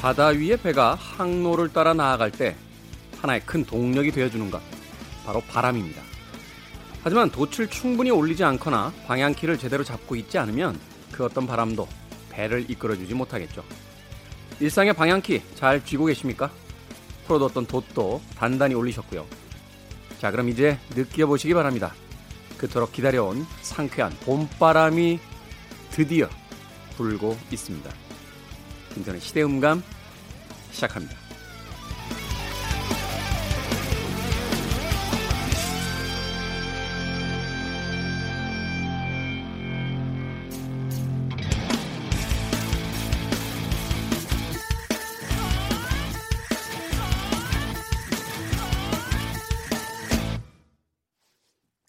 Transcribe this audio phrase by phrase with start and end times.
[0.00, 2.54] 바다 위의 배가 항로를 따라 나아갈 때
[3.20, 4.62] 하나의 큰 동력이 되어주는 것,
[5.26, 6.00] 바로 바람입니다.
[7.02, 10.78] 하지만 돛을 충분히 올리지 않거나 방향키를 제대로 잡고 있지 않으면
[11.10, 11.88] 그 어떤 바람도
[12.30, 13.64] 배를 이끌어주지 못하겠죠.
[14.60, 16.50] 일상의 방향키 잘 쥐고 계십니까?
[17.26, 19.26] 풀어뒀던 돛도 단단히 올리셨고요.
[20.20, 21.92] 자, 그럼 이제 느껴보시기 바랍니다.
[22.56, 25.18] 그토록 기다려온 상쾌한 봄바람이
[25.90, 26.28] 드디어
[26.96, 28.07] 불고 있습니다.
[28.94, 29.82] 김선의 시대음감
[30.70, 31.28] 시작합니다.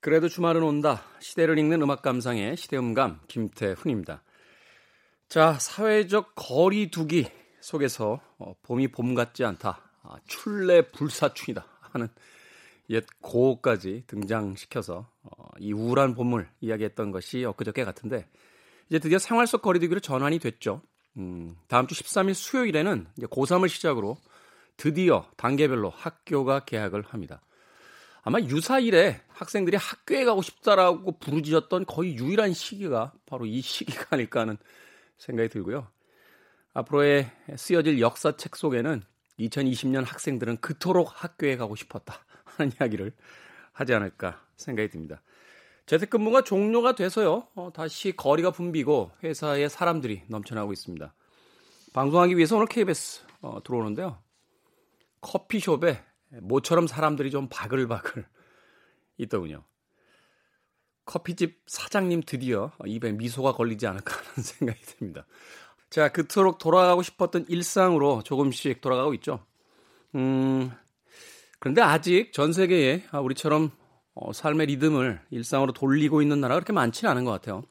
[0.10, 1.04] 그래도 주말은 온다.
[1.20, 4.24] 시대를 읽는 음악 감상의 시대음감 김태훈입니다.
[5.30, 7.28] 자, 사회적 거리 두기
[7.62, 9.80] 속에서 어, 봄이 봄 같지 않다.
[10.02, 12.08] 아, 출래 불사춘이다 하는
[12.90, 18.28] 옛 고까지 등장시켜서 어, 이 우울한 봄을 이야기했던 것이 엊그저께 같은데
[18.90, 20.82] 이제 드디어 생활 속 거리두기로 전환이 됐죠.
[21.18, 24.18] 음, 다음 주 13일 수요일에는 이제 고3을 시작으로
[24.78, 27.40] 드디어 단계별로 학교가 개학을 합니다.
[28.24, 34.58] 아마 유사일에 학생들이 학교에 가고 싶다라고 부르짖었던 거의 유일한 시기가 바로 이 시기가 아닐까 하는
[35.20, 35.88] 생각이 들고요.
[36.74, 39.04] 앞으로의 쓰여질 역사책 속에는
[39.40, 43.14] 2020년 학생들은 그토록 학교에 가고 싶었다 하는 이야기를
[43.72, 45.22] 하지 않을까 생각이 듭니다.
[45.86, 47.48] 재택근무가 종료가 돼서요.
[47.56, 51.14] 어, 다시 거리가 붐비고 회사에 사람들이 넘쳐나고 있습니다.
[51.94, 54.22] 방송하기 위해서 오늘 KBS 어, 들어오는데요.
[55.22, 56.04] 커피숍에
[56.42, 58.26] 모처럼 사람들이 좀 바글바글
[59.18, 59.64] 있더군요.
[61.10, 65.26] 커피집 사장님 드디어 입에 미소가 걸리지 않을까 하는 생각이 듭니다.
[65.90, 69.44] 자, 그토록 돌아가고 싶었던 일상으로 조금씩 돌아가고 있죠.
[70.14, 70.72] 음,
[71.60, 73.72] 그런데 아직 전 세계에 우리처럼
[74.14, 77.64] 어, 삶의 리듬을 일상으로 돌리고 있는 나라가 그렇게 많지는 않은 것 같아요.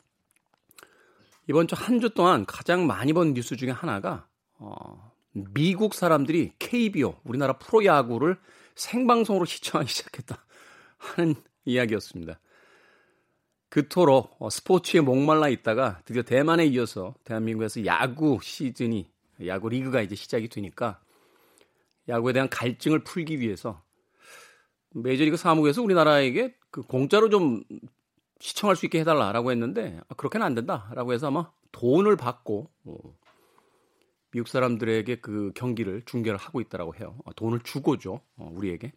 [1.49, 4.27] 이번 주 한 주 동안 가장 많이 본 뉴스 중에 하나가
[4.59, 8.37] 어, 미국 사람들이 KBO 우리나라 프로야구를
[8.75, 10.45] 생방송으로 시청하기 시작했다
[10.99, 12.41] 하는 이야기였습니다.
[13.69, 19.11] 그토록 어, 스포츠에 목말라 있다가 드디어 대만에 이어서 대한민국에서 야구 시즌이
[19.47, 21.01] 야구 리그가 이제 시작이 되니까
[22.09, 23.83] 야구에 대한 갈증을 풀기 위해서
[24.91, 27.63] 메이저리그 사무국에서 우리나라에게 그 공짜로 좀
[28.41, 32.97] 시청할 수 있게 해달라라고 했는데 아, 그렇게는 안 된다라고 해서 아마 돈을 받고 어,
[34.31, 37.19] 미국 사람들에게 그 경기를 중계를 하고 있다라고 해요.
[37.27, 38.93] 아, 돈을 주고죠 어, 우리에게.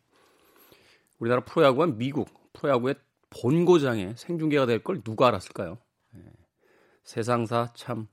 [1.19, 2.95] 우리나라 프로야구와 미국 프로야구의
[3.31, 5.77] 본고장에 생중계가 될 걸 누가 알았을까요?
[6.15, 6.23] 예.
[7.03, 8.07] 세상사 참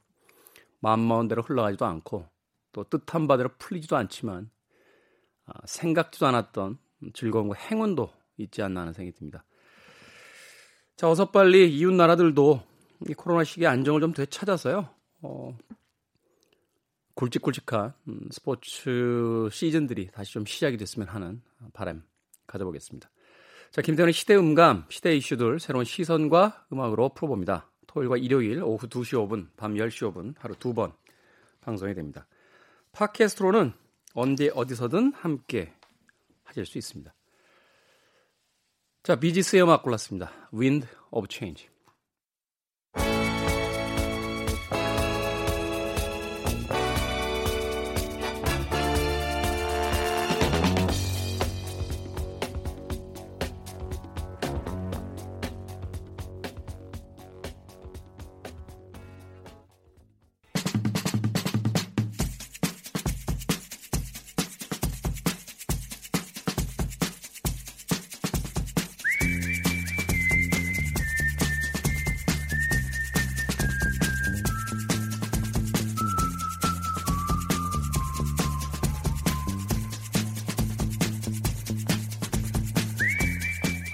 [0.81, 2.27] 마음마은 대로 흘러가지도 않고
[2.73, 4.51] 또 뜻한 바대로 풀리지도 않지만
[5.47, 6.79] 아, 생각지도 않았던
[7.15, 9.45] 즐거움과 행운도 있지 않나 하는 생각이 듭니다.
[10.97, 12.63] 자, 어서 빨리 이웃 나라들도
[13.09, 14.89] 이 코로나 시기에 안정을 좀 되찾아서요.
[15.23, 15.57] 어,
[17.15, 21.43] 굵직굵직한 음, 스포츠 시즌들이 다시 좀 시작이 됐으면 하는
[21.73, 22.05] 바람
[22.47, 23.11] 가져보겠습니다.
[23.71, 27.71] 자, 김태현의 시대 음감, 시대 이슈들 새로운 시선과 음악으로 풀어봅니다.
[27.87, 30.93] 토요일과 일요일 오후 2시 5분, 밤 10시 5분 하루 두 번
[31.61, 32.27] 방송이 됩니다.
[32.93, 33.73] 팟캐스트로는
[34.15, 35.75] 언제 어디서든 함께
[36.45, 37.13] 하실 수 있습니다.
[39.03, 40.33] 자, 비지스의 음악 골랐습니다.
[40.53, 41.69] Wind of Change.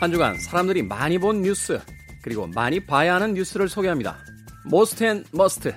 [0.04, 1.80] 한 주간 사람들이 많이 본 뉴스
[2.20, 4.18] 그리고 많이 봐야 하는 뉴스를 소개합니다.
[4.66, 5.74] Most and Must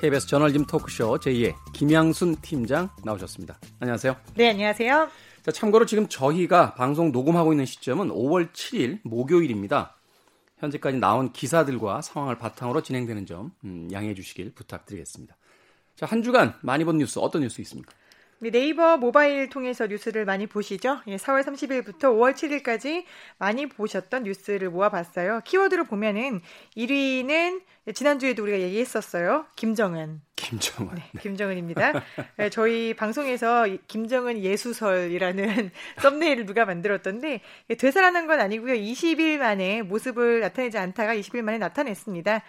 [0.00, 3.58] KBS 저널리즘 토크쇼 J의 김양순 팀장 나오셨습니다.
[3.78, 4.16] 안녕하세요.
[4.36, 5.06] 네, 안녕하세요.
[5.42, 9.96] 자, 참고로 지금 저희가 방송 녹음하고 있는 시점은 5월 7일 목요일입니다.
[10.56, 15.36] 현재까지 나온 기사들과 상황을 바탕으로 진행되는 점 음, 양해해 주시길 부탁드리겠습니다.
[15.96, 17.92] 자, 한 주간 많이 본 뉴스 어떤 뉴스 있습니까?
[18.42, 20.98] 네, 네이버 모바일 통해서 뉴스를 많이 보시죠?
[21.06, 23.04] 예, 4월 30일부터 5월 7일까지
[23.38, 25.42] 많이 보셨던 뉴스를 모아봤어요.
[25.44, 26.40] 키워드로 보면은
[26.76, 27.62] 1위는
[27.94, 29.46] 지난주에도 우리가 얘기했었어요.
[29.54, 30.22] 김정은.
[30.34, 30.96] 김정은.
[30.96, 31.92] 네, 김정은입니다.
[32.36, 35.70] 네, 저희 방송에서 김정은 예수설이라는
[36.02, 37.42] 썸네일을 누가 만들었던데
[37.78, 38.74] 되살아난 건 아니고요.
[38.74, 42.42] 20일 만에 모습을 나타내지 않다가 20일 만에 나타냈습니다.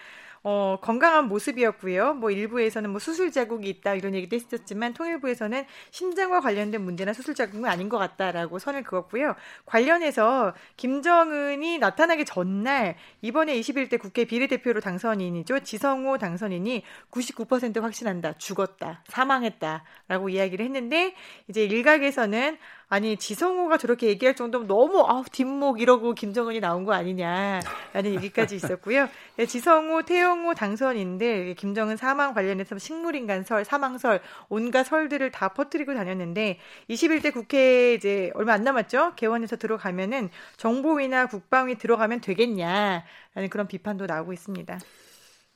[0.45, 2.15] 어, 건강한 모습이었고요.
[2.15, 7.65] 뭐 일부에서는 뭐 수술 자국이 있다 이런 얘기도 했었지만 통일부에서는 심장과 관련된 문제나 수술 자국은
[7.69, 9.35] 아닌 것 같다라고 선을 그었고요.
[9.65, 15.61] 관련해서 김정은이 나타나기 전날 이번에 21대 국회 비례대표로 당선인이죠.
[15.61, 18.33] 지성호 당선인이 99% 확신한다.
[18.33, 19.01] 죽었다.
[19.07, 21.15] 사망했다라고 이야기를 했는데
[21.47, 22.57] 이제 일각에서는
[22.93, 27.63] 아니 지성호가 저렇게 얘기할 정도면 너무 아 뒷목 이러고 김정은이 나온 거 아니냐라는
[28.21, 29.09] 얘기까지 있었고요.
[29.35, 37.33] 네, 지성호, 태영호 당선인들 김정은 사망 관련해서 식물인간설, 사망설, 온갖 설들을 다 퍼뜨리고 다녔는데 21대
[37.33, 39.13] 국회 이제 얼마 안 남았죠.
[39.15, 44.77] 개원에서 들어가면은 정보위나 국방위 들어가면 되겠냐라는 그런 비판도 나오고 있습니다.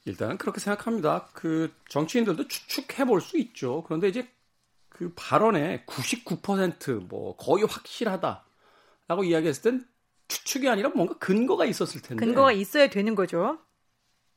[0.05, 1.27] 일단은 그렇게 생각합니다.
[1.33, 3.83] 그 정치인들도 추측해 볼 수 있죠.
[3.83, 4.27] 그런데 이제
[4.97, 9.85] 그 발언에 99%뭐 거의 확실하다라고 이야기했을 땐
[10.27, 12.25] 추측이 아니라 뭔가 근거가 있었을 텐데.
[12.25, 13.59] 근거가 있어야 되는 거죠.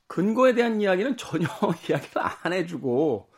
[0.06, 1.46] 근거에 대한 이야기는 전혀
[1.88, 3.30] 이야기를 안 해주고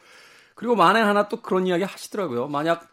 [0.56, 2.48] 그리고 만에 하나 또 그런 이야기 하시더라고요.
[2.48, 2.90] 만약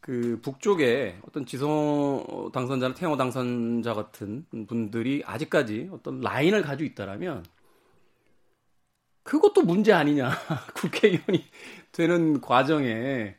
[0.00, 7.44] 그 북쪽에 어떤 지성 당선자나 태영호 당선자 같은 분들이 아직까지 어떤 라인을 가지고 있다라면
[9.22, 10.30] 그것도 문제 아니냐
[10.74, 11.44] 국회의원이
[11.92, 13.36] 되는 과정에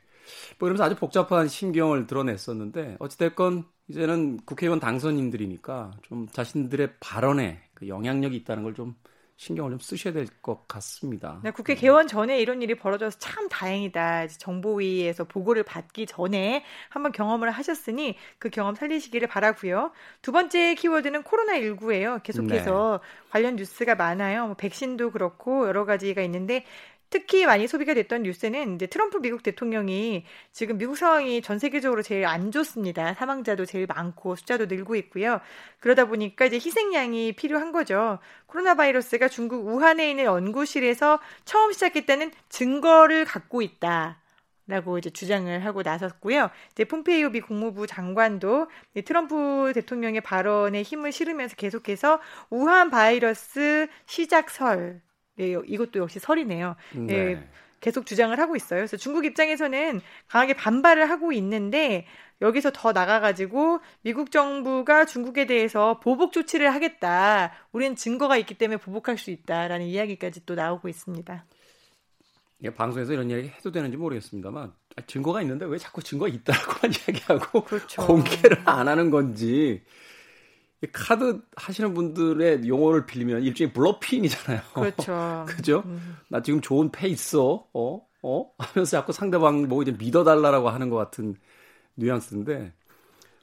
[0.59, 8.36] 뭐 이러면서 아주 복잡한 심경을 드러냈었는데 어찌됐건 이제는 국회의원 당선인들이니까 좀 자신들의 발언에 그 영향력이
[8.38, 8.95] 있다는 걸 좀
[9.38, 11.39] 신경을 좀 쓰셔야 될 것 같습니다.
[11.44, 14.27] 네, 국회 개원 전에 이런 일이 벌어져서 참 다행이다.
[14.27, 19.92] 정보위에서 보고를 받기 전에 한번 경험을 하셨으니 그 경험 살리시기를 바라고요.
[20.24, 22.24] 두 번째 키워드는 코로나19예요.
[22.24, 23.30] 계속해서 네.
[23.30, 24.48] 관련 뉴스가 많아요.
[24.48, 26.65] 뭐 백신도 그렇고 여러 가지가 있는데
[27.09, 32.25] 특히 많이 소비가 됐던 뉴스는 이제 트럼프 미국 대통령이 지금 미국 상황이 전 세계적으로 제일
[32.25, 33.13] 안 좋습니다.
[33.13, 35.39] 사망자도 제일 많고 숫자도 늘고 있고요.
[35.80, 38.19] 그러다 보니까 이제 희생양이 필요한 거죠.
[38.45, 44.21] 코로나 바이러스가 중국 우한에 있는 연구실에서 처음 시작했다는 증거를 갖고 있다.
[44.69, 46.50] 라고 이제 주장을 하고 나섰고요.
[46.74, 48.68] 이제 폼페이오 미 국무부 장관도
[49.06, 52.19] 트럼프 대통령의 발언에 힘을 실으면서 계속해서
[52.50, 55.01] 우한 바이러스 시작설
[55.39, 56.75] 예, 이것도 역시 설이네요.
[56.95, 57.13] 예, 네.
[57.13, 57.48] 예,
[57.80, 58.80] 계속 주장을 하고 있어요.
[58.80, 62.06] 그래서 중국 입장에서는 강하게 반발을 하고 있는데
[62.42, 67.51] 여기서 더 나가가지고 미국 정부가 중국에 대해서 보복 조치를 하겠다.
[67.72, 71.45] 우리는 증거가 있기 때문에 보복할 수 있다라는 이야기까지 또 나오고 있습니다.
[72.63, 77.63] 예, 방송에서 이런 이야기 해도 되는지 모르겠습니다만 아, 증거가 있는데 왜 자꾸 증거가 있다라고만 이야기하고
[77.63, 78.06] 그렇죠.
[78.06, 79.83] 공개를 안 하는 건지
[80.92, 84.62] 카드 하시는 분들의 용어를 빌리면 일종의 bluffing이잖아요.
[84.74, 85.46] 그렇죠.
[85.50, 85.84] 그죠?
[85.86, 86.18] 음.
[86.30, 87.68] 나 지금 좋은 패 있어.
[87.74, 88.02] 어?
[88.22, 88.52] 어?
[88.58, 91.36] 하면서 자꾸 상대방 뭐 이제 믿어달라고 하는 것 같은
[91.96, 92.74] 뉘앙스인데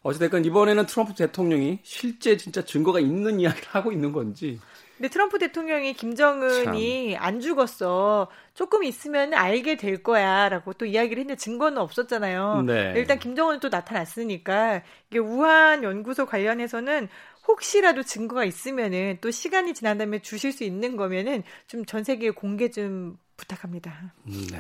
[0.03, 4.61] 어찌됐건 이번에는 트럼프 대통령이 실제 진짜 증거가 있는 이야기를 하고 있는 건지
[4.97, 7.23] 근데 트럼프 대통령이 김정은이 참.
[7.23, 8.29] 안 죽었어.
[8.55, 12.63] 조금 있으면 알게 될 거야라고 또 이야기를 했는데 증거는 없었잖아요.
[12.63, 12.93] 네.
[12.97, 17.09] 일단 김정은은 또 나타났으니까 이게 우한 연구소 관련해서는
[17.49, 22.71] 혹시라도 증거가 있으면은 또 시간이 지난 다음에 주실 수 있는 거면은 좀 전 세계에 공개
[22.71, 24.15] 좀 부탁합니다.
[24.25, 24.59] 네.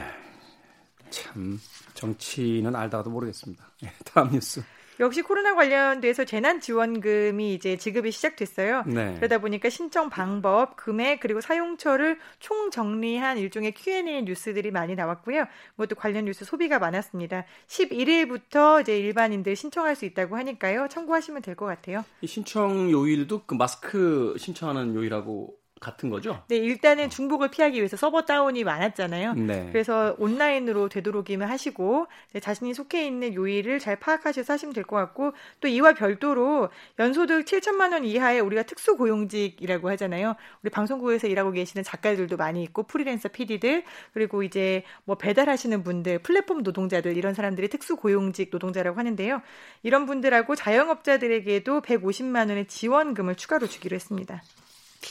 [1.10, 1.60] 참
[1.94, 3.70] 정치는 알다가도 모르겠습니다.
[3.82, 4.62] 네, 다음 뉴스.
[5.00, 8.84] 역시 코로나 관련돼서 재난 지원금이 이제 지급이 시작됐어요.
[8.86, 9.14] 네.
[9.16, 15.46] 그러다 보니까 신청 방법, 금액 그리고 사용처를 총 정리한 일종의 Q&A 뉴스들이 많이 나왔고요.
[15.72, 17.44] 그것도 관련 뉴스 소비가 많았습니다.
[17.66, 20.88] 11일부터 이제 일반인들 신청할 수 있다고 하니까요.
[20.88, 22.04] 참고하시면 될 것 같아요.
[22.20, 26.42] 이 신청 요일도 그 마스크 신청하는 요일하고 같은 거죠?
[26.48, 29.34] 네, 일단은 중복을 피하기 위해서 서버 다운이 많았잖아요.
[29.34, 29.68] 네.
[29.70, 32.06] 그래서 온라인으로 되도록이면 하시고
[32.40, 37.92] 자신이 속해 있는 요일을 잘 파악하셔서 하시면 될 것 같고 또 이와 별도로 연소득 7천만
[37.92, 40.36] 원 이하의 우리가 특수 고용직이라고 하잖아요.
[40.62, 46.62] 우리 방송국에서 일하고 계시는 작가들도 많이 있고 프리랜서 PD들 그리고 이제 뭐 배달하시는 분들, 플랫폼
[46.62, 49.42] 노동자들 이런 사람들이 특수 고용직 노동자라고 하는데요.
[49.82, 54.42] 이런 분들하고 자영업자들에게도 150만 원의 지원금을 추가로 주기로 했습니다.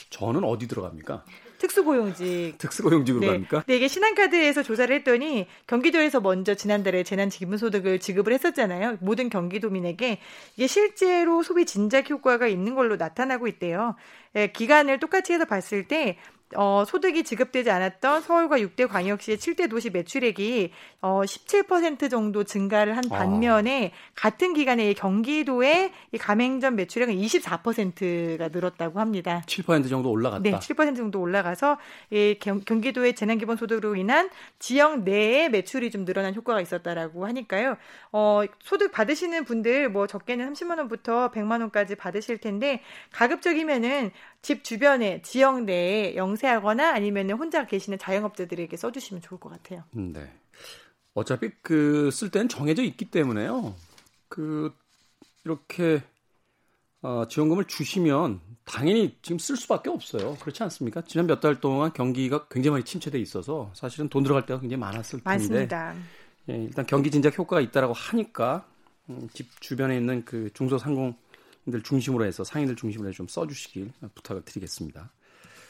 [0.09, 1.23] 저는 어디 들어갑니까?
[1.63, 2.57] 특수고용직.
[2.57, 3.27] 특수고용직으로 네.
[3.27, 3.63] 갑니까?
[3.67, 8.97] 네, 이게 신한카드에서 조사를 했더니 경기도에서 먼저 지난달에 재난기본소득을 지급을 했었잖아요.
[9.00, 10.19] 모든 경기도민에게
[10.57, 13.95] 이게 실제로 소비 진작 효과가 있는 걸로 나타나고 있대요.
[14.35, 16.17] 예, 기간을 똑같이 해서 봤을 때
[16.55, 23.03] 어, 소득이 지급되지 않았던 서울과 6대 광역시의 7대 도시 매출액이 어, 17% 정도 증가를 한
[23.12, 23.17] 아.
[23.17, 24.12] 반면에 아.
[24.15, 29.43] 같은 기간에 경기도의 이 가맹점 매출액은 24%가 늘었다고 합니다.
[29.48, 30.43] 7% 정도 올라갔다.
[30.43, 31.77] 네, 7% 정도 올라가서
[32.12, 34.29] 이 경, 경기도의 재난기본소득으로 인한
[34.60, 37.77] 지역 내의 매출이 좀 늘어난 효과가 있었다라고 하니까요.
[38.12, 42.81] 어, 소득 받으시는 분들 뭐 적게는 30만 원부터 100만 원까지 받으실 텐데
[43.12, 44.12] 가급적이면은
[44.43, 49.85] 집 주변에 지역 내에 영세하거나 아니면 혼자 계시는 자영업자들에게 써주시면 좋을 것 같아요.
[49.97, 50.31] 음, 네.
[51.15, 53.75] 어차피 그 쓸 때는 정해져 있기 때문에요.
[54.29, 54.73] 그
[55.45, 56.03] 이렇게
[57.01, 60.35] 어, 지원금을 주시면 당연히 지금 쓸 수밖에 없어요.
[60.38, 61.01] 그렇지 않습니까?
[61.03, 65.19] 지난 몇 달 동안 경기가 굉장히 많이 침체돼 있어서 사실은 돈 들어갈 때가 굉장히 많았을
[65.21, 65.29] 텐데.
[65.29, 65.95] 맞습니다.
[66.50, 68.65] 예, 일단 경기 진작 효과가 있다라고 하니까
[69.09, 71.15] 음, 집 주변에 있는 그 중소상공
[71.70, 75.12] 들 중심으로 해서 상인들 중심으로 해서 좀 써주시길 부탁을 드리겠습니다.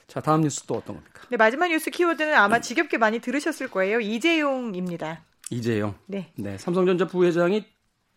[0.08, 1.22] 자, 다음 뉴스 또 어떤 겁니까?
[1.30, 4.00] 네, 마지막 뉴스 키워드는 아마 지겹게 많이 들으셨을 거예요.
[4.00, 5.24] 이재용입니다.
[5.50, 5.96] 이재용.
[6.08, 6.32] 네.
[6.36, 7.66] 네, 삼성전자 부회장이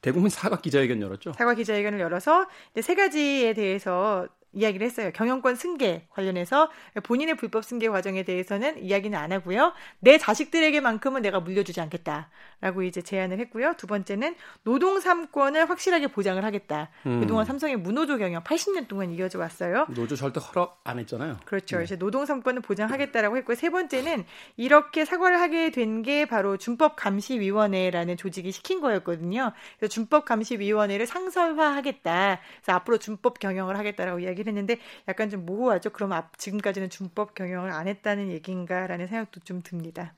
[0.00, 1.32] 대국민 사과 기자회견 열었죠.
[1.32, 2.46] 사과 기자회견을 열어서
[2.80, 5.10] 세 가지에 대해서 이야기를 했어요.
[5.14, 6.70] 경영권 승계 관련해서
[7.02, 9.72] 본인의 불법 승계 과정에 대해서는 이야기는 안 하고요.
[10.00, 13.74] 내 자식들에게만큼은 내가 물려주지 않겠다라고 이제 제안을 했고요.
[13.76, 14.34] 두 번째는
[14.64, 16.88] 노동 3권을 확실하게 보장을 하겠다.
[17.06, 17.20] 음.
[17.20, 19.86] 그동안 삼성의 무노조 경영 80년 동안 이어져 왔어요.
[19.90, 21.36] 노조 절대 허락 안 했잖아요.
[21.44, 21.78] 그렇죠.
[21.78, 21.84] 네.
[21.84, 23.54] 이제 노동 3권을 보장하겠다라고 했고요.
[23.54, 24.24] 세 번째는
[24.56, 29.52] 이렇게 사과를 하게 된 게 바로 준법감시위원회라는 조직이 시킨 거였거든요.
[29.78, 32.40] 그래서 준법감시위원회를 상설화하겠다.
[32.62, 35.90] 그래서 앞으로 준법 경영을 하겠다라고 이야기를 얘기를 했는데 약간 좀 모호하죠.
[35.90, 40.14] 그럼 앞, 지금까지는 준법 경영을 안 했다는 얘기인가라는 생각도 좀 듭니다.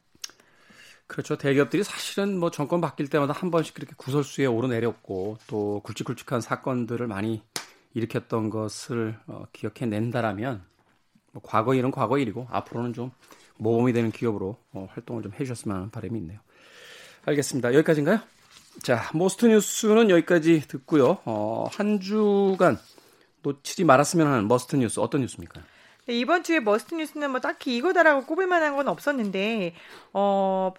[1.07, 1.39] 그렇죠.
[1.39, 7.43] 대기업들이 사실은 뭐 정권 바뀔 때마다 한 번씩 그렇게 구설수에 오르내렸고 또 굵직굵직한 사건들을 많이
[7.95, 10.63] 일으켰던 것을 어, 기억해낸다라면
[11.33, 13.11] 뭐 과거 일은 과거 일이고 앞으로는 좀
[13.57, 16.39] 모범이 되는 기업으로 어, 활동을 좀 해주셨으면 하는 바람이 있네요.
[17.25, 17.73] 알겠습니다.
[17.75, 18.21] 여기까지인가요?
[18.83, 21.19] 자, Most 뉴스는 여기까지 듣고요.
[21.25, 22.79] 어, 한 주간
[23.43, 25.63] 놓치지 말았으면 하는 Must 뉴스 어떤 뉴스입니까?
[26.07, 29.75] 네, 이번 주에 Must 뉴스는 뭐 딱히 이거다라고 꼽을 만한 건 없었는데
[30.15, 30.73] 어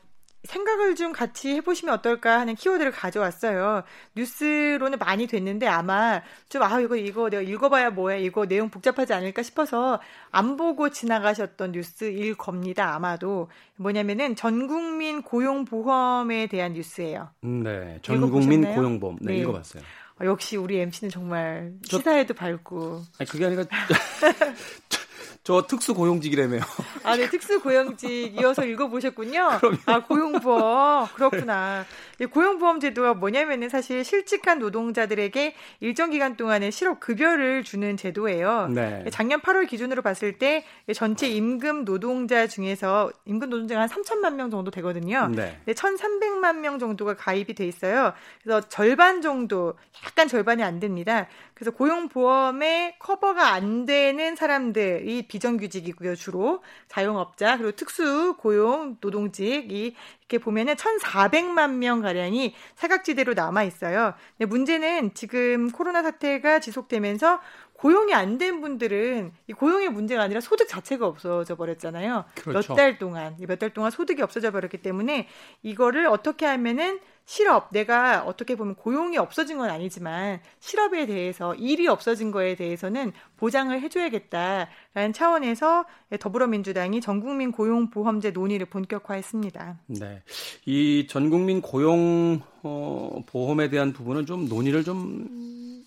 [0.43, 3.83] 생각을 좀 같이 해보시면 어떨까 하는 키워드를 가져왔어요.
[4.15, 8.15] 뉴스로는 많이 됐는데 아마 좀, 아, 이거, 이거 내가 읽어봐야 뭐야.
[8.15, 9.99] 이거 내용 복잡하지 않을까 싶어서
[10.31, 12.95] 안 보고 지나가셨던 뉴스일 겁니다.
[12.95, 13.49] 아마도.
[13.75, 17.29] 뭐냐면은 전 국민 고용보험에 대한 뉴스예요.
[17.43, 17.99] 음, 네.
[18.01, 19.17] 전 국민 고용보험.
[19.21, 19.39] 네, 네.
[19.39, 19.83] 읽어봤어요.
[20.19, 23.03] 아, 역시 우리 MC는 정말 시사에도 밝고.
[23.17, 23.63] 아니 그게 아니라
[25.43, 26.61] 저 특수 고용직이라며요.
[27.03, 29.57] 아, 네, 특수 고용직 이어서 읽어보셨군요.
[29.59, 29.77] 그럼요.
[29.85, 31.07] 아, 고용보험.
[31.15, 31.85] 그렇구나.
[32.31, 38.67] 고용보험 제도가 뭐냐면은 사실 실직한 노동자들에게 일정 기간 동안에 실업 급여를 주는 제도예요.
[38.67, 39.05] 네.
[39.11, 44.69] 작년 8월 기준으로 봤을 때 전체 임금 노동자 중에서 임금 노동자가 한 3천만 명 정도
[44.71, 45.29] 되거든요.
[45.33, 45.57] 네.
[45.67, 48.13] 1,300만 명 정도가 가입이 돼 있어요.
[48.43, 51.27] 그래서 절반 정도, 약간 절반이 안 됩니다.
[51.59, 56.63] 그래서 고용보험에 커버가 안 되는 사람들이 비정규직이고요, 주로.
[56.87, 64.13] 자영업자, 그리고 특수 고용 노동직 이 이렇게 보면은 1,400만 명 가량이 사각지대로 남아 있어요.
[64.37, 67.41] 근데 문제는 지금 코로나 사태가 지속되면서
[67.73, 72.23] 고용이 안 된 분들은 이 고용의 문제가 아니라 소득 자체가 없어져 버렸잖아요.
[72.35, 72.73] 그렇죠.
[72.73, 75.27] 몇달 동안 몇 달 동안 소득이 없어져 버렸기 때문에
[75.63, 76.99] 이거를 어떻게 하면은
[77.29, 83.79] 실업 내가 어떻게 보면 고용이 없어진 건 아니지만 실업에 대해서 일이 없어진 거에 대해서는 보장을
[83.79, 85.85] 해줘야겠다라는 차원에서
[86.19, 89.79] 더불어민주당이 전국민 고용보험제 논의를 본격화했습니다.
[89.99, 90.23] 네,
[90.65, 95.85] 이 전국민 고용 어, 보험에 대한 부분은 좀 논의를 좀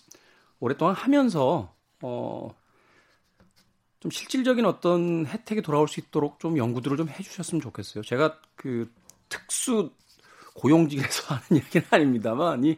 [0.61, 2.55] 오랫동안 하면서 어,
[3.99, 8.01] 좀 실질적인 어떤 혜택이 돌아올 수 있도록 좀 연구들을 좀 해주셨으면 좋겠어요.
[8.01, 8.89] 제가 그
[9.27, 9.91] 특수
[10.55, 12.77] 고용직에서 하는 얘기는 아닙니다만 이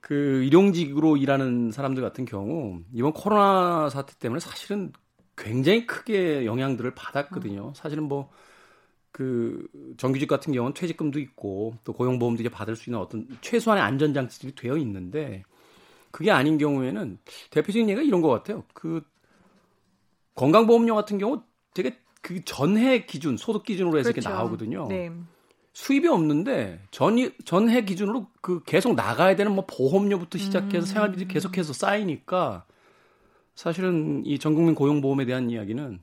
[0.00, 4.92] 그 일용직으로 일하는 사람들 같은 경우 이번 코로나 사태 때문에 사실은
[5.34, 7.72] 굉장히 크게 영향들을 받았거든요.
[7.74, 8.30] 사실은 뭐
[9.14, 14.56] 그 정규직 같은 경우는 퇴직금도 있고 또 고용보험도 이제 받을 수 있는 어떤 최소한의 안전장치들이
[14.56, 15.44] 되어 있는데
[16.10, 17.18] 그게 아닌 경우에는
[17.50, 18.64] 대표적인 예가 이런 것 같아요.
[18.74, 19.02] 그
[20.34, 24.28] 건강보험료 같은 경우 되게 그 전해 기준, 소득 기준으로 해서 그렇죠.
[24.28, 24.88] 이렇게 나오거든요.
[24.88, 25.12] 네.
[25.74, 30.86] 수입이 없는데 전 전해 기준으로 그 계속 나가야 되는 뭐 보험료부터 시작해서 음.
[30.86, 32.64] 생활비들이 계속해서 쌓이니까
[33.56, 36.00] 사실은 이 전국민 고용보험에 대한 이야기는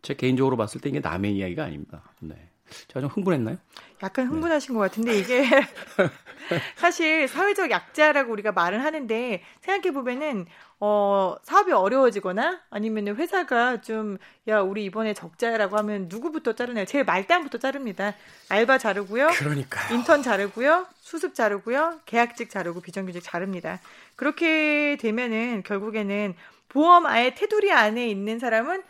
[0.00, 2.14] 제 개인적으로 봤을 때 이게 남의 이야기가 아닙니다.
[2.20, 2.50] 네.
[2.88, 3.56] 제가 좀 흥분했나요?
[4.02, 4.78] 약간 흥분하신 네.
[4.78, 5.44] 것 같은데 이게
[6.76, 10.46] 사실 사회적 약자라고 우리가 말을 하는데 생각해 보면은
[10.78, 14.18] 어 사업이 어려워지거나 아니면 회사가 좀
[14.48, 16.84] 야 우리 이번에 적자라고 하면 누구부터 자르나요?
[16.84, 18.14] 제일 말단부터 자릅니다.
[18.48, 19.28] 알바 자르고요.
[19.34, 20.86] 그러니까 인턴 자르고요.
[21.00, 22.00] 수습 자르고요.
[22.06, 23.80] 계약직 자르고 비정규직 자릅니다.
[24.14, 26.34] 그렇게 되면은 결국에는
[26.68, 28.84] 보험 아예 테두리 안에 있는 사람은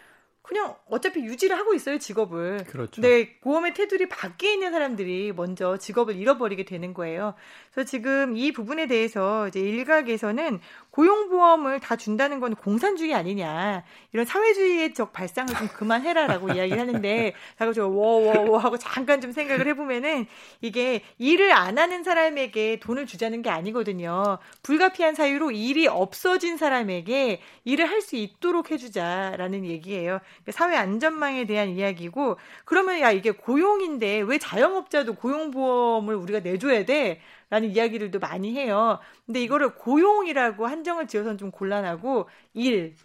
[0.46, 2.64] 그냥 어차피 유지를 하고 있어요 직업을.
[2.64, 3.00] 그렇죠.
[3.00, 7.34] 근데 보험의 테두리 밖에 있는 사람들이 먼저 직업을 잃어버리게 되는 거예요.
[7.76, 10.60] 그래서 지금 이 부분에 대해서 이제 일각에서는
[10.92, 17.86] 고용보험을 다 준다는 건 공산주의 아니냐 이런 사회주의적 발상을 좀 그만해라라고 이야기를 하는데 자꾸 저
[17.86, 20.24] 워워워 하고 잠깐 좀 생각을 해보면은
[20.62, 24.38] 이게 일을 안 하는 사람에게 돈을 주자는 게 아니거든요.
[24.62, 30.20] 불가피한 사유로 일이 없어진 사람에게 일을 할 수 있도록 해주자라는 얘기예요.
[30.50, 37.20] 사회 안전망에 대한 이야기고 그러면 야 이게 고용인데 왜 자영업자도 고용보험을 우리가 내줘야 돼?
[37.50, 38.98] 라는 이야기들도 많이 해요.
[39.24, 42.96] 근데 이거를 고용이라고 한정을 지어서는 좀 곤란하고 일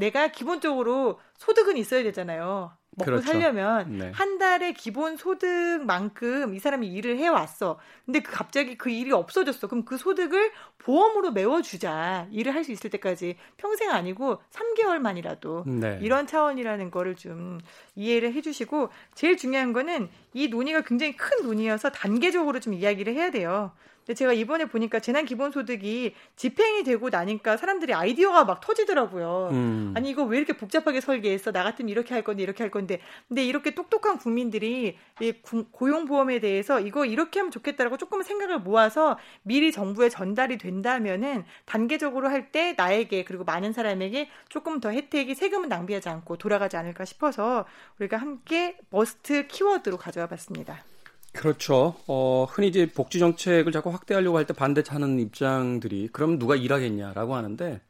[0.00, 2.72] 내가 기본적으로 소득은 있어야 되잖아요.
[2.96, 3.26] 먹고 그렇죠.
[3.26, 4.10] 살려면 네.
[4.12, 7.78] 한 달에 기본 소득만큼 이 사람이 일을 해왔어.
[8.04, 9.68] 근데 그 갑자기 그 일이 없어졌어.
[9.68, 12.26] 그럼 그 소득을 보험으로 메워주자.
[12.32, 15.98] 일을 할 수 있을 때까지 평생 아니고 3개월만이라도 네.
[16.02, 17.58] 이런 차원이라는 거를 좀
[17.94, 23.72] 이해를 해주시고 제일 중요한 거는 이 논의가 굉장히 큰 논의여서 단계적으로 좀 이야기를 해야 돼요.
[24.10, 29.50] 근데 제가 이번에 보니까 재난 기본소득이 집행이 되고 나니까 사람들이 아이디어가 막 터지더라고요.
[29.52, 29.94] 음.
[29.96, 31.52] 아니 이거 왜 이렇게 복잡하게 설계했어?
[31.52, 33.00] 나 같으면 이렇게 할 건데 이렇게 할 건데.
[33.28, 35.32] 근데 이렇게 똑똑한 국민들이 이
[35.70, 42.40] 고용보험에 대해서 이거 이렇게 하면 좋겠다라고 조금 생각을 모아서 미리 정부에 전달이 된다면은 단계적으로 할
[42.50, 47.64] 때 나에게 그리고 많은 사람에게 조금 더 혜택이 세금은 낭비하지 않고 돌아가지 않을까 싶어서
[48.00, 50.89] 우리가 함께 머스트 키워드로 가져와 봤습니다.
[51.32, 51.94] 그렇죠.
[52.08, 57.80] 어, 흔히 이제 복지 정책을 자꾸 확대하려고 할 때 반대하는 입장들이 그럼 누가 일하겠냐라고 하는데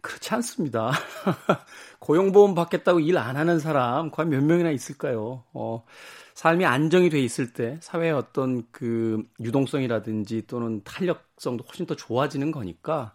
[0.00, 0.90] 그렇지 않습니다.
[2.00, 5.44] 고용보험 받겠다고 일 안 하는 사람 과연 몇 명이나 있을까요?
[5.52, 5.84] 어,
[6.34, 13.14] 삶이 안정이 돼 있을 때 사회의 어떤 그 유동성이라든지 또는 탄력성도 훨씬 더 좋아지는 거니까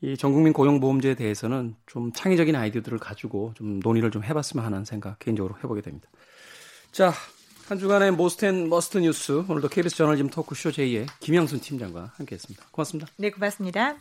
[0.00, 5.56] 이 전국민 고용보험제에 대해서는 좀 창의적인 아이디어들을 가지고 좀 논의를 좀 해봤으면 하는 생각 개인적으로
[5.58, 6.08] 해보게 됩니다.
[6.92, 7.12] 자,
[7.68, 12.64] 한 주간의 Most and Must 뉴스 오늘도 KBS 저널리즘 토크쇼 J의 김양순 팀장과 함께했습니다.
[12.70, 13.12] 고맙습니다.
[13.18, 13.96] 네, 고맙습니다.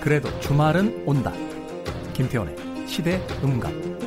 [0.00, 1.32] 그래도 주말은 온다.
[2.14, 4.05] 김태원의 시대 음감.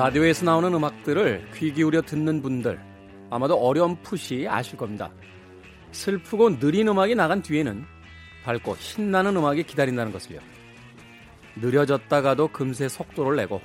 [0.00, 2.80] 라디오에서 나오는 음악들을 귀 기울여 듣는 분들
[3.28, 5.10] 아마도 어렴풋이 아실 겁니다.
[5.92, 7.84] 슬프고 느린 음악이 나간 뒤에는
[8.42, 10.40] 밝고 신나는 음악이 기다린다는 것을요.
[11.56, 13.60] 느려졌다가도 금세 속도를 내고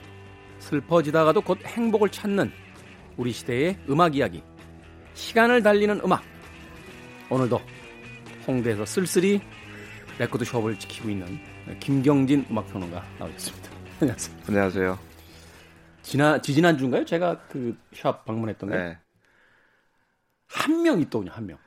[0.59, 2.51] 슬퍼지다가도 곧 행복을 찾는
[3.15, 4.43] 우리 시대의 음악 이야기.
[5.13, 6.21] 시간을 달리는 음악.
[7.29, 7.61] 오늘도
[8.45, 9.39] 홍대에서 쓸쓸히
[10.19, 11.39] 레코드 숍을 지키고 있는
[11.79, 13.69] 김경진 음악평론가 나오셨습니다.
[14.01, 14.37] 안녕하세요.
[14.49, 15.14] 안녕하세요.
[16.05, 17.03] 지난 지지난 주인가요?
[17.05, 18.75] 제가 그 샵 방문했던 게.
[18.77, 18.97] 네.
[20.47, 21.57] 한명 있더군요, 한 명.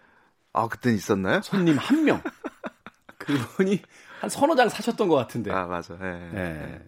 [0.53, 1.41] 아, 그땐 있었나요?
[1.43, 2.23] 손님 한 명.
[3.19, 3.83] 그분이
[4.21, 5.51] 한 서너 장 사셨던 것 같은데.
[5.51, 5.97] 아, 맞아.
[5.99, 6.31] 네.
[6.33, 6.87] 네.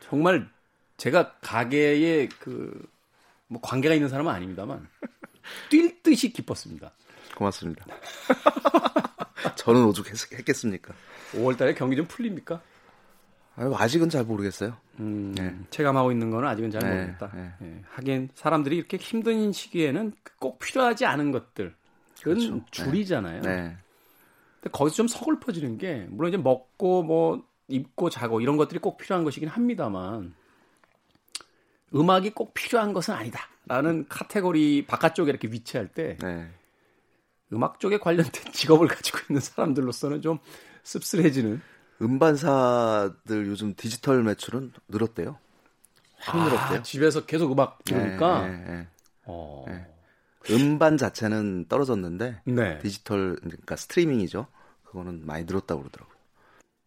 [0.00, 0.48] 정말
[0.98, 2.86] 제가 가게에 그,
[3.46, 4.86] 뭐 관계가 있는 사람은 아닙니다만,
[5.70, 6.92] 뛸 듯이 기뻤습니다.
[7.34, 7.84] 고맙습니다.
[9.56, 10.92] 저는 오죽했겠습니까?
[11.32, 12.60] 5월 달에 경기 좀 풀립니까?
[13.60, 14.76] 아직은 잘 모르겠어요.
[15.00, 15.54] 음, 네.
[15.70, 17.30] 체감하고 있는 거는 아직은 잘 네, 모르겠다.
[17.34, 17.52] 네.
[17.60, 17.82] 네.
[17.90, 21.74] 하긴 사람들이 이렇게 힘든 시기에는 꼭 필요하지 않은 것들
[22.22, 22.64] 그건 그렇죠.
[22.70, 23.42] 줄이잖아요.
[23.42, 23.76] 네.
[24.60, 29.24] 근데 거기서 좀 서글퍼지는 게 물론 이제 먹고 뭐 입고 자고 이런 것들이 꼭 필요한
[29.24, 30.34] 것이긴 합니다만
[31.94, 36.48] 음악이 꼭 필요한 것은 아니다라는 카테고리 바깥쪽에 이렇게 위치할 때 네.
[37.52, 40.38] 음악 쪽에 관련된 직업을 가지고 있는 사람들로서는 좀
[40.82, 41.60] 씁쓸해지는
[42.00, 45.38] 음반사들 요즘 디지털 매출은 늘었대요.
[46.16, 46.82] 확 아, 늘었대요.
[46.82, 48.46] 집에서 계속 음악 들으니까.
[48.46, 48.86] 네, 네, 네.
[49.26, 49.64] 어.
[49.68, 49.86] 네.
[50.50, 52.78] 음반 자체는 떨어졌는데 네.
[52.78, 54.46] 디지털 그러니까 스트리밍이죠.
[54.84, 56.16] 그거는 많이 늘었다고 그러더라고요.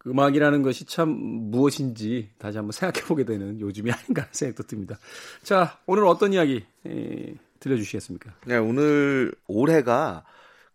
[0.05, 4.97] 음악이라는 것이 참 무엇인지 다시 한번 생각해 보게 되는 요즘이 아닌가 하는 생각도 듭니다.
[5.43, 8.33] 자, 오늘 어떤 이야기 에, 들려주시겠습니까?
[8.45, 10.25] 네, 오늘 올해가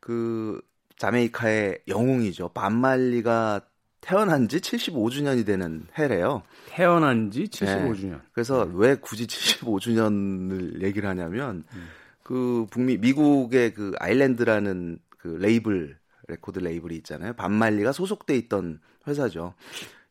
[0.01, 0.63] 그
[0.97, 2.51] 자메이카의 영웅이죠.
[2.51, 3.68] 밥 말리가
[4.01, 6.43] 태어난 지 75주년이 되는 해래요.
[6.69, 8.11] 태어난 지 75주년.
[8.11, 8.19] 네.
[8.33, 8.73] 그래서 음.
[8.77, 11.89] 왜 굳이 75주년을 얘기를 하냐면 음.
[12.23, 17.33] 그 북미 미국의 그 아일랜드라는 그 레이블 레코드 레이블이 있잖아요.
[17.35, 19.55] 밥 말리가 소속돼 있던 회사죠.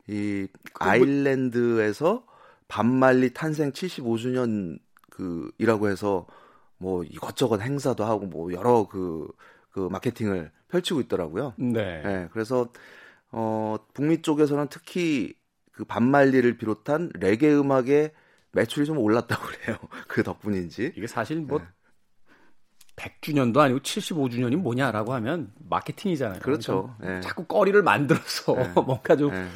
[0.08, 0.47] 이뭐
[0.80, 2.26] 아일랜드에서
[2.67, 6.26] 반말리 탄생 75주년 그이라고 해서
[6.78, 9.28] 뭐 이것저것 행사도 하고 뭐 여러 그,
[9.71, 11.54] 그 마케팅을 펼치고 있더라고요.
[11.58, 12.02] 네.
[12.04, 12.28] 네.
[12.32, 12.67] 그래서
[13.32, 15.36] 어 북미 쪽에서는 특히
[15.72, 18.12] 그 반말리를 비롯한 레게 음악의
[18.52, 19.78] 매출이 좀 올랐다고 그래요.
[20.08, 20.94] 그 덕분인지.
[20.96, 21.66] 이게 사실 뭐 네.
[22.96, 26.40] 100주년도 아니고 75주년이 뭐냐라고 하면 마케팅이잖아요.
[26.40, 26.96] 그렇죠.
[27.00, 27.22] 네.
[27.22, 28.68] 자꾸 거리를 만들어서 네.
[28.74, 29.48] 뭔가 좀 네.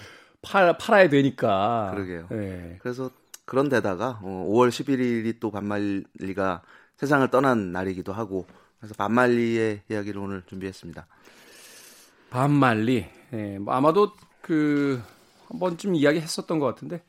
[0.44, 1.92] 팔, 팔아야 되니까.
[1.96, 2.28] 그러게요.
[2.30, 2.78] 네.
[2.82, 3.10] 그래서
[3.46, 6.62] 그런 데다가 어, 5월 11일이 또 반말리가
[6.98, 8.46] 세상을 떠난 날이기도 하고
[8.80, 11.08] 그래서 반말리의 이야기를 오늘 준비했습니다.
[12.32, 13.06] 반말리.
[13.34, 15.02] 예, 뭐 아마도 그
[15.52, 17.04] 한 번쯤 이야기했었던 것 같은데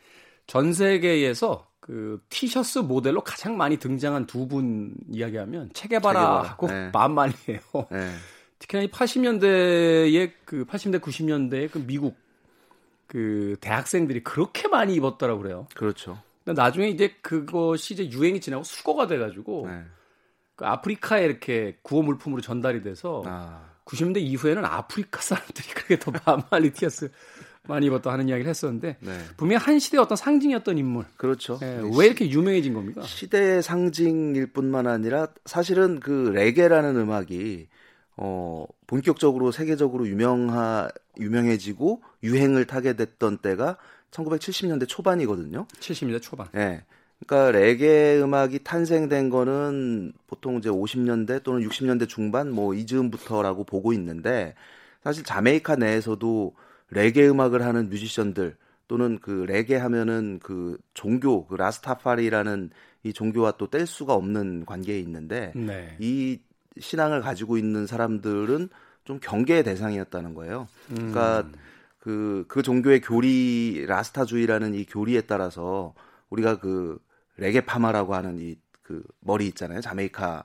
[0.47, 6.93] 전 세계에서 그 티셔츠 모델로 가장 많이 등장한 두 분 이야기하면 체게바라하고 네.
[6.93, 7.61] 반말리예요.
[7.91, 8.11] 네.
[8.59, 12.17] 특히나 이 80년대에 그 80대 90년대에 그 미국
[13.07, 15.67] 그 대학생들이 그렇게 많이 입었더라고 그래요.
[15.75, 16.21] 그렇죠.
[16.45, 19.85] 근데 나중에 이제 그것이 이제 유행이 지나고 수거가 돼가지고 네.
[20.57, 23.72] 그 아프리카에 이렇게 구호 물품으로 전달이 돼서 아.
[23.85, 27.11] 90년대 이후에는 아프리카 사람들이 그렇게 더 반말리 티어스
[27.69, 29.19] 많이 입었다 하는 이야기를 했었는데 네.
[29.37, 31.05] 분명히 한 시대의 어떤 상징이었던 인물.
[31.17, 31.59] 그렇죠.
[31.61, 33.03] 네, 왜 이렇게 유명해진 겁니까?
[33.03, 37.69] 시대의 상징일 뿐만 아니라 사실은 그 레게라는 음악이
[38.17, 43.79] 어 본격적으로 세계적으로 유명하 유명해지고 유행을 타게 됐던 때가
[44.11, 45.67] 1970년대 초반이거든요.
[45.79, 46.49] 70년대 초반.
[46.53, 46.85] 네.
[47.27, 54.55] 그러니까 레게 음악이 탄생된 거는 보통 이제 50년대 또는 60년대 중반 뭐 이즈음부터라고 보고 있는데
[55.03, 56.55] 사실 자메이카 내에서도
[56.91, 58.57] 레게 음악을 하는 뮤지션들
[58.89, 62.71] 또는 그 레게 하면은 그 종교 그 라스타파리라는
[63.05, 65.97] 이 종교와 또 뗄 수가 없는 관계에 있는데 네.
[65.99, 66.41] 이
[66.79, 68.69] 신앙을 가지고 있는 사람들은
[69.05, 70.69] 좀 경계의 대상이었다는 거예요.
[70.89, 71.53] 그러니까 음.
[71.99, 75.95] 그, 그 종교의 교리, 라스타주의라는 이 교리에 따라서
[76.31, 76.99] 우리가 그
[77.37, 79.81] 레게 파마라고 하는 이 그 머리 있잖아요.
[79.81, 80.45] 자메이카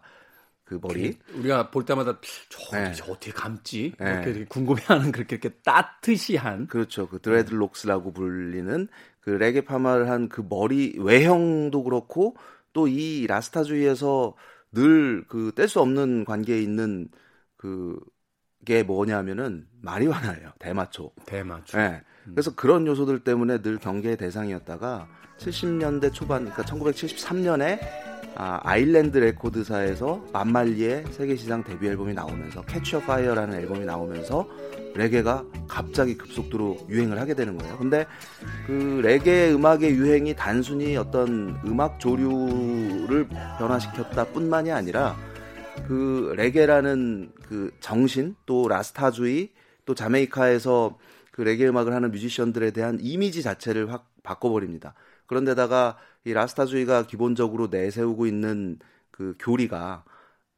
[0.64, 1.14] 그 머리.
[1.14, 2.20] 그, 우리가 볼 때마다
[2.50, 2.94] 저, 네.
[2.94, 3.94] 저 어떻게 감지?
[4.00, 4.24] 네.
[4.26, 6.68] 이렇게 궁금해하는 그렇게 이렇게 따뜻이한.
[6.68, 7.08] 그렇죠.
[7.10, 8.88] 그 드레드록스라고 불리는
[9.22, 12.36] 그 레게 파마를 한 그 머리 외형도 그렇고
[12.74, 14.36] 또 이 라스타주의에서
[14.72, 17.10] 늘 그 뗄 수 없는 관계에 있는
[17.58, 20.54] 그게 뭐냐면은 마리화나예요.
[20.60, 21.12] 대마초.
[21.26, 21.78] 대마초.
[21.78, 22.02] 네.
[22.32, 27.80] 그래서 그런 요소들 때문에 늘 경계의 대상이었다가 70년대 초반, 그러니까 1973년에
[28.40, 34.48] 아, 아일랜드 레코드사에서 밥 말리의 세계 시장 데뷔 앨범이 나오면서 Catch a Fire라는 앨범이 나오면서
[34.94, 37.78] 레게가 갑자기 급속도로 유행을 하게 되는 거예요.
[37.78, 38.06] 근데
[38.68, 45.16] 그 레게 음악의 유행이 단순히 어떤 음악 조류를 변화시켰다 뿐만이 아니라
[45.88, 49.50] 그 레게라는 그 정신 또 라스타주의
[49.86, 50.96] 또 자메이카에서
[51.38, 54.96] 그 레게 음악을 하는 뮤지션들에 대한 이미지 자체를 확 바꿔버립니다.
[55.28, 58.80] 그런데다가 이 라스타주의가 기본적으로 내세우고 있는
[59.12, 60.04] 그 교리가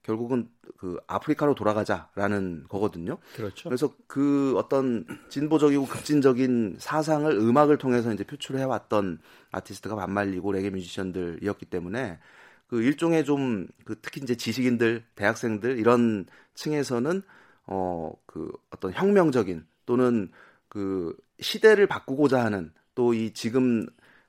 [0.04, 3.18] 결국은 그 아프리카로 돌아가자라는 거거든요.
[3.36, 3.68] 그렇죠.
[3.68, 9.20] 그래서 그 어떤 진보적이고 급진적인 사상을 음악을 통해서 이제 표출해 왔던
[9.52, 12.20] 아티스트가 반말리고 레게 뮤지션들이었기 때문에
[12.68, 17.22] 그 일종의 좀 그 특히 이제 지식인들, 대학생들 이런 층에서는
[17.66, 20.32] 어 그 어떤 혁명적인 또는
[20.70, 23.86] 그 시대를 바꾸고자 하는 또 이 지금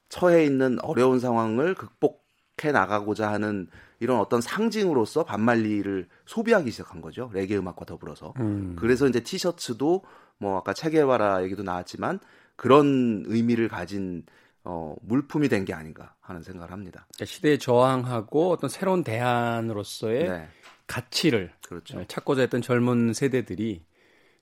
[0.09, 3.69] 처해 있는 어려운 상황을 극복해 나가고자 하는
[4.01, 7.31] 이런 어떤 상징으로서 반말리를 소비하기 시작한 거죠.
[7.35, 8.33] 레게 음악과 더불어서.
[8.39, 8.75] 음.
[8.79, 10.03] 그래서 이제 티셔츠도
[10.39, 12.19] 뭐 아까 체게와라 얘기도 나왔지만
[12.57, 14.25] 그런 의미를 가진
[14.65, 17.07] 어, 물품이 된 게 아닌가 하는 생각을 합니다.
[17.15, 20.49] 그러니까 시대에 저항하고 어떤 새로운 대안으로서의 네.
[20.87, 22.05] 가치를 그렇죠.
[22.07, 23.85] 찾고자 했던 젊은 세대들이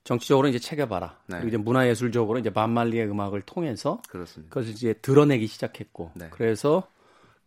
[0.09, 1.19] 정치적으로 이제 체계봐라.
[1.27, 1.35] 네.
[1.35, 4.51] 그리고 이제 문화예술적으로 이제 반말리의 음악을 통해서 그렇습니다.
[4.51, 6.29] 그것을 이제 드러내기 시작했고, 네.
[6.31, 6.89] 그래서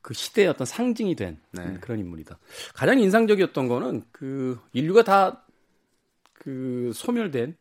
[0.00, 1.78] 그 시대의 어떤 상징이 된 네.
[1.80, 2.38] 그런 인물이다.
[2.72, 5.42] 가장 인상적이었던 거는 그 인류가 다
[6.34, 7.56] 그 소멸된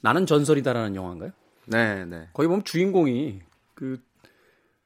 [0.00, 1.32] 나는 전설이다라는 영화인가요?
[1.66, 2.28] 네, 네.
[2.34, 3.40] 거기 보면 주인공이
[3.74, 4.02] 그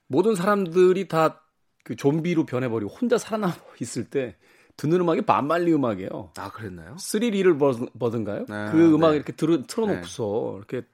[0.09, 1.40] 모든 사람들이 다
[1.83, 4.37] 그 좀비로 변해버리고 혼자 살아남아 있을 때
[4.81, 6.31] 듣는 음악이 반말리 음악이에요.
[6.38, 6.97] 아, 그랬나요?
[6.97, 7.59] 스리리를
[7.99, 8.47] 버든가요?
[8.49, 9.16] 네, 그 음악 네.
[9.16, 10.57] 이렇게 들어, 틀어놓고서 네.
[10.57, 10.88] 이렇게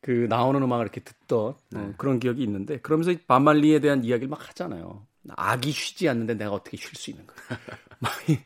[0.00, 5.06] 그 나오는 음악을 이렇게 듣던 어, 그런 기억이 있는데 그러면서 반말리에 대한 이야기를 막 하잖아요.
[5.28, 7.34] 악이 쉬지 않는데 내가 어떻게 쉴 수 있는가.
[8.00, 8.38] 막이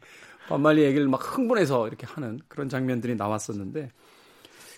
[0.49, 3.89] 반말리 얘기를 막 흥분해서 이렇게 하는 그런 장면들이 나왔었는데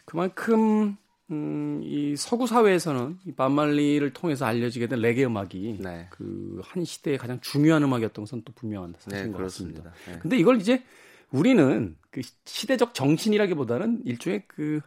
[0.05, 0.99] 그만큼
[1.31, 6.07] 음, 이 서구 사회에서는 이 반말리를 통해서 알려지게 된 레게 음악이 네.
[6.11, 9.83] 그한 시대의 가장 중요한 음악이었던 것은 또 분명한 사실인 네, 것 같습니다.
[9.83, 10.13] 그렇습니다.
[10.13, 10.19] 네.
[10.21, 10.83] 근데 이걸 이제
[11.31, 14.81] 우리는 그 시대적 정신이라기보다는 일종의 그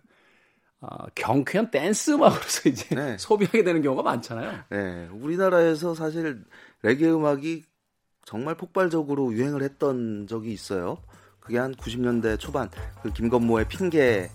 [0.79, 3.17] 아, 경쾌한 댄스 음악으로서 이제 네.
[3.19, 4.65] 소비하게 되는 경우가 많잖아요.
[4.69, 6.43] 네, 우리나라에서 사실
[6.83, 7.63] 레게 음악이
[8.25, 10.97] 정말 폭발적으로 유행을 했던 적이 있어요.
[11.39, 12.69] 그게 한 90년대 초반
[13.01, 14.29] 그 김건모의 핑계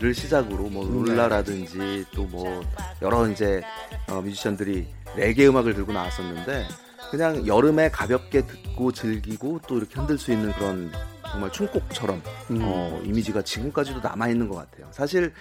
[0.00, 2.62] 를 시작으로 뭐 룰라라든지 또 뭐
[3.02, 3.60] 여러 이제
[4.08, 4.86] 어, 뮤지션들이
[5.16, 6.66] 레게 음악을 들고 나왔었는데
[7.10, 10.90] 그냥 여름에 가볍게 듣고 즐기고 또 이렇게 흔들 수 있는 그런
[11.30, 12.58] 정말 춤곡처럼 음.
[12.62, 14.88] 어, 이미지가 지금까지도 남아 있는 것 같아요.
[14.92, 15.32] 사실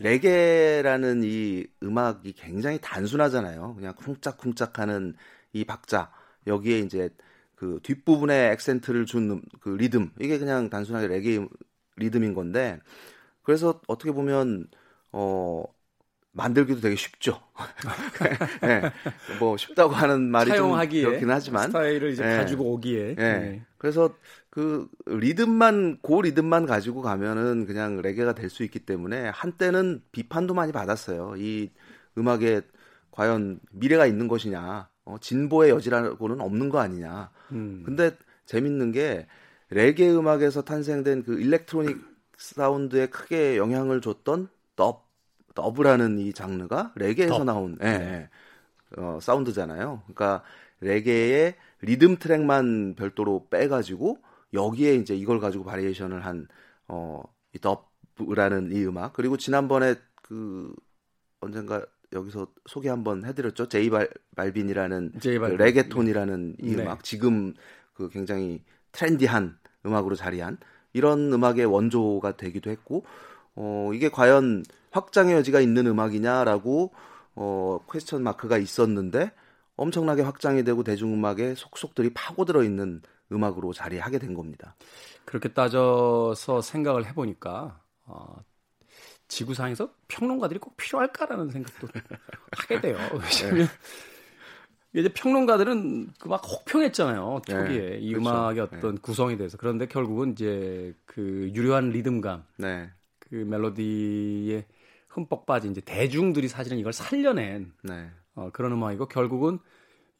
[0.00, 3.74] 레게라는 이 음악이 굉장히 단순하잖아요.
[3.76, 5.14] 그냥 쿵짝쿵짝하는
[5.52, 6.10] 이 박자
[6.46, 7.08] 여기에 이제
[7.54, 11.46] 그 뒷부분에 액센트를 준 그 리듬 이게 그냥 단순하게 레게
[11.96, 12.78] 리듬인 건데
[13.42, 14.68] 그래서 어떻게 보면
[15.12, 15.64] 어
[16.32, 17.40] 만들기도 되게 쉽죠.
[18.62, 18.92] 네,
[19.38, 22.36] 뭐 쉽다고 하는 말이 사용하기에 좀 그렇긴 하지만 스타일을 이제 네.
[22.36, 23.14] 가지고 오기에 예.
[23.14, 23.66] 네.
[23.78, 24.14] 그래서
[24.50, 30.72] 그 리듬만 고 리듬만 가지고 가면은 그냥 레게가 될 수 있기 때문에 한때는 비판도 많이
[30.72, 31.34] 받았어요.
[31.38, 31.70] 이
[32.18, 32.62] 음악에
[33.10, 37.30] 과연 미래가 있는 것이냐, 어, 진보의 여지라고는 없는 거 아니냐.
[37.52, 37.82] 음.
[37.84, 38.12] 근데
[38.46, 39.26] 재밌는 게
[39.70, 41.98] 레게 음악에서 탄생된 그 electronic
[42.42, 45.06] 사운드에 크게 영향을 줬던 dub
[45.54, 47.44] dub라는 이 장르가 레게에서 dub.
[47.44, 48.30] 나온 예, 예.
[49.00, 50.02] 어, 사운드잖아요.
[50.04, 50.42] 그러니까
[50.80, 54.18] 레게의 리듬 트랙만 별도로 빼가지고
[54.54, 56.48] 여기에 이제 이걸 가지고 바리에이션을 한
[56.88, 57.22] 어,
[57.54, 60.74] 이 dub라는 이 음악 그리고 지난번에 그
[61.40, 63.68] 언젠가 여기서 소개 한번 해드렸죠.
[63.68, 65.56] 제이 발, 발빈이라는 제이 발빈.
[65.56, 66.82] 그 reggaeton이라는 이 네.
[66.82, 67.54] 음악 지금
[67.94, 70.58] 그 굉장히 trendy한 음악으로 자리한
[70.92, 73.04] 이런 음악의 원조가 되기도 했고
[73.54, 76.92] 어 이게 과연 확장의 여지가 있는 음악이냐라고
[77.34, 79.32] 어 question mark가 있었는데
[79.76, 83.02] 엄청나게 확장이 되고 대중음악에 속속들이 파고들어 있는
[83.32, 84.76] 음악으로 자리하게 된 겁니다.
[85.24, 88.36] 그렇게 따져서 생각을 해보니까 어,
[89.28, 91.88] 지구상에서 평론가들이 꼭 필요할까라는 생각도
[92.52, 92.98] 하게 돼요.
[93.12, 93.68] 왜냐하면
[94.94, 98.28] 이제 평론가들은 그 막 혹평했잖아요 초기에 네, 이 그렇죠.
[98.30, 102.90] 음악의 어떤 구성에 대해서 그런데 결국은 이제 그 유려한 리듬감, 네.
[103.18, 104.66] 그 멜로디에
[105.08, 108.10] 흠뻑 빠진 이제 대중들이 사실은 이걸 살려낸 네.
[108.34, 109.58] 어, 그런 음악이고 결국은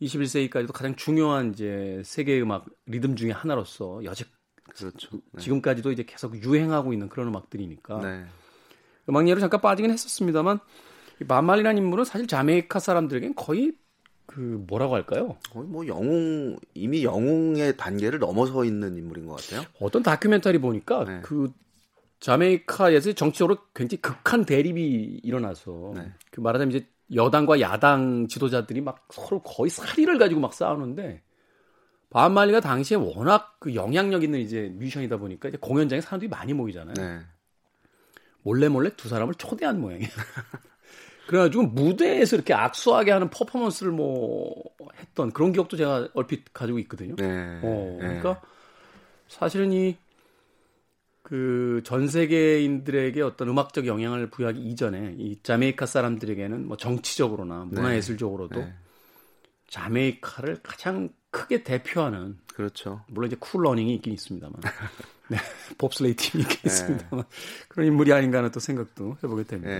[0.01, 4.29] 21세기까지도 가장 중요한 이제 세계 음악 리듬 중에 하나로서 여직
[4.75, 5.21] 그렇죠.
[5.33, 5.43] 네.
[5.43, 8.25] 지금까지도 이제 계속 유행하고 있는 그런 음악들이니까 네.
[9.09, 10.59] 음악 예로 잠깐 빠지긴 했었습니다만
[11.21, 13.73] 이 만말이라는 인물은 사실 자메이카 사람들에겐 거의
[14.27, 15.37] 그 뭐라고 할까요?
[15.51, 19.67] 거의 뭐 영웅 이미 영웅의 단계를 넘어서 있는 인물인 것 같아요.
[19.81, 21.21] 어떤 다큐멘터리 보니까 네.
[21.23, 21.53] 그
[22.21, 26.13] 자메이카에서 정치적으로 굉장히 극한 대립이 일어나서 네.
[26.31, 31.23] 그 말하자면 이제 여당과 야당 지도자들이 막 서로 거의 사리를 가지고 막 싸우는데
[32.11, 36.95] 반말리가 당시에 워낙 그 영향력 있는 이제 뮤지션이다 보니까 이제 공연장에 사람들이 많이 모이잖아요.
[36.95, 37.21] 네.
[38.43, 40.09] 몰래 몰래 두 사람을 초대한 모양이에요.
[41.27, 44.55] 그래가지고 무대에서 이렇게 악수하게 하는 퍼포먼스를 뭐
[44.99, 47.17] 했던 그런 기억도 제가 얼핏 가지고 있거든요.
[47.17, 47.61] 네.
[47.63, 48.21] 어, 네.
[48.21, 48.41] 그러니까
[49.29, 49.97] 사실은 이
[51.23, 58.75] 그 전 세계인들에게 어떤 음악적 영향을 부여하기 이전에 이 자메이카 사람들에게는 뭐 정치적으로나 문화예술적으로도 네.
[59.69, 63.03] 자메이카를 가장 크게 대표하는 그렇죠.
[63.09, 64.61] 물론 이제 쿨러닝이 있긴 있습니다만
[65.31, 65.39] 네,
[65.79, 66.69] 봅슬레이 팀이 있긴 네.
[66.69, 67.25] 있습니다만
[67.69, 69.73] 그런 인물이 아닌가 하는 또 생각도 해보게 됩니다.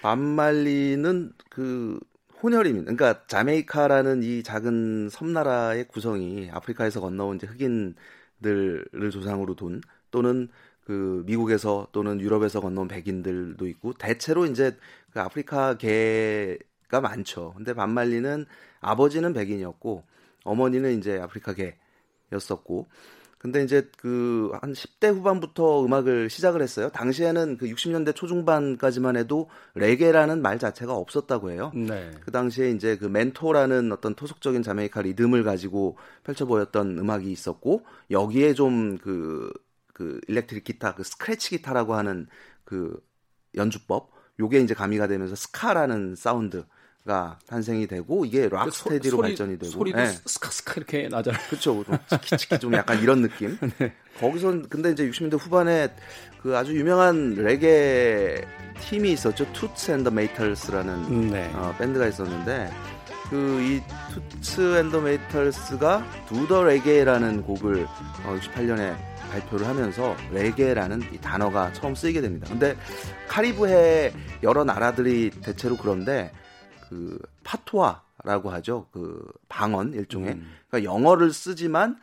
[0.00, 0.02] 예.
[0.02, 1.98] 반말리는 그
[2.42, 10.48] 혼혈이민, 그러니까 자메이카라는 이 작은 섬나라의 구성이 아프리카에서 건너온 이제 흑인들을 조상으로 둔 또는
[10.84, 14.76] 그 미국에서 또는 유럽에서 건너온 백인들도 있고 대체로 이제
[15.12, 17.52] 그 아프리카계가 많죠.
[17.56, 18.46] 근데 반말리는
[18.80, 20.04] 아버지는 백인이었고
[20.44, 22.88] 어머니는 이제 아프리카계였었고
[23.40, 26.90] 근데 이제 그 한 10대 후반부터 음악을 시작을 했어요.
[26.90, 31.72] 당시에는 그 60년대 초중반까지만 해도 레게라는 말 자체가 없었다고 해요.
[31.74, 32.10] 네.
[32.20, 38.54] 그 당시에 이제 그 멘토라는 어떤 토속적인 자메이카 리듬을 가지고 펼쳐 보였던 음악이 있었고 여기에
[38.54, 42.26] 좀그그 일렉트릭 기타, 그 스크래치 기타라고 하는
[42.64, 43.00] 그
[43.56, 46.64] 연주법 요게 이제 가미가 되면서 스카라는 사운드
[47.06, 50.06] 가 탄생이 되고 이게 rocksteady로 소리, 발전이 되고 소리도 네.
[50.26, 51.40] 스카스카 이렇게 나잖아요.
[51.48, 51.82] 그렇죠.
[52.10, 53.56] 치키치키 좀 약간 이런 느낌.
[53.78, 53.94] 네.
[54.18, 55.88] 거기선 근데 이제 60년대 후반에
[56.42, 58.44] 그 아주 유명한 레게
[58.82, 59.50] 팀이 있었죠.
[59.54, 61.50] 투츠 앤더 메이털스라는 네.
[61.54, 62.70] 어, 밴드가 있었는데
[63.30, 63.80] 그 이
[64.12, 67.86] 투츠 앤더 메이털스가 Do the Reggay라는 곡을
[68.24, 68.96] 어, 68년에
[69.30, 72.48] 발표를 하면서 레게라는 이 단어가 처음 쓰이게 됩니다.
[72.50, 72.76] 근데
[73.28, 76.32] 카리브해 여러 나라들이 대체로 그런데
[76.90, 78.88] 그 파토아라고 하죠.
[78.92, 80.32] 그 방언 일종의.
[80.34, 80.50] 음.
[80.68, 81.98] 그러니까 영어를 쓰지만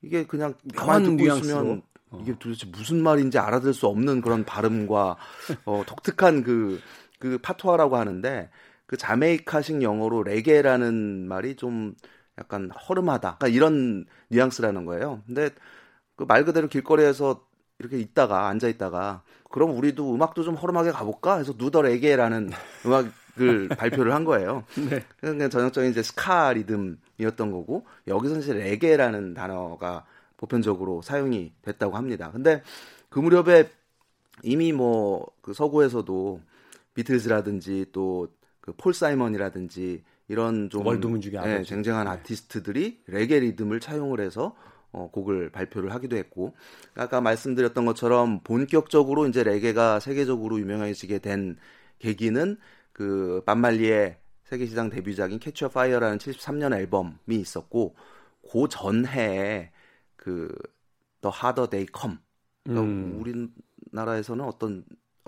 [0.00, 1.46] 이게 그냥 가만히 묘한 듣고 뉘앙스로.
[1.46, 1.82] 있으면
[2.20, 5.16] 이게 도대체 무슨 말인지 알아들 수 없는 그런 발음과
[5.66, 6.80] 어, 독특한 그,
[7.20, 8.50] 그 파토아라고 하는데
[8.86, 11.94] 그 자메이카식 영어로 레게라는 말이 좀
[12.38, 13.36] 약간 허름하다.
[13.38, 15.22] 그러니까 이런 뉘앙스라는 거예요.
[15.26, 15.50] 근데
[16.16, 17.44] 그 말 그대로 길거리에서
[17.78, 22.50] 이렇게 있다가 앉아 있다가 그럼 우리도 음악도 좀 허름하게 가볼까 해서 누더 레게라는
[22.86, 23.06] 음악
[23.40, 24.64] 을 발표를 한 거예요.
[24.90, 25.02] 네.
[25.20, 30.04] 그냥 전형적인 이제 스카 리듬이었던 거고 여기서 이제 레게라는 단어가
[30.36, 32.30] 보편적으로 사용이 됐다고 합니다.
[32.30, 32.62] 근데
[33.08, 33.70] 그 무렵에
[34.42, 36.40] 이미 뭐 그 서구에서도
[36.94, 38.28] 비틀즈라든지 또
[38.60, 41.68] 그 폴 사이먼이라든지 이런 좀 world music의 예, 아버지.
[41.70, 42.10] 쟁쟁한 네.
[42.12, 44.54] 아티스트들이 레게 리듬을 차용을 해서
[44.92, 46.54] 어, 곡을 발표를 하기도 했고
[46.94, 51.56] 아까 말씀드렸던 것처럼 본격적으로 이제 레게가 세계적으로 유명해지게 된
[51.98, 52.56] 계기는
[52.92, 57.94] 그 밥 말리의 세계 시장 데뷔작인 a Fire라는 73년 앨범이 있었고
[58.50, 59.70] 그 전해에
[60.16, 60.54] 그
[61.22, 62.18] The Harder They Come
[62.64, 63.50] 그러니까 음.
[63.92, 64.84] 우리나라에서는 어떤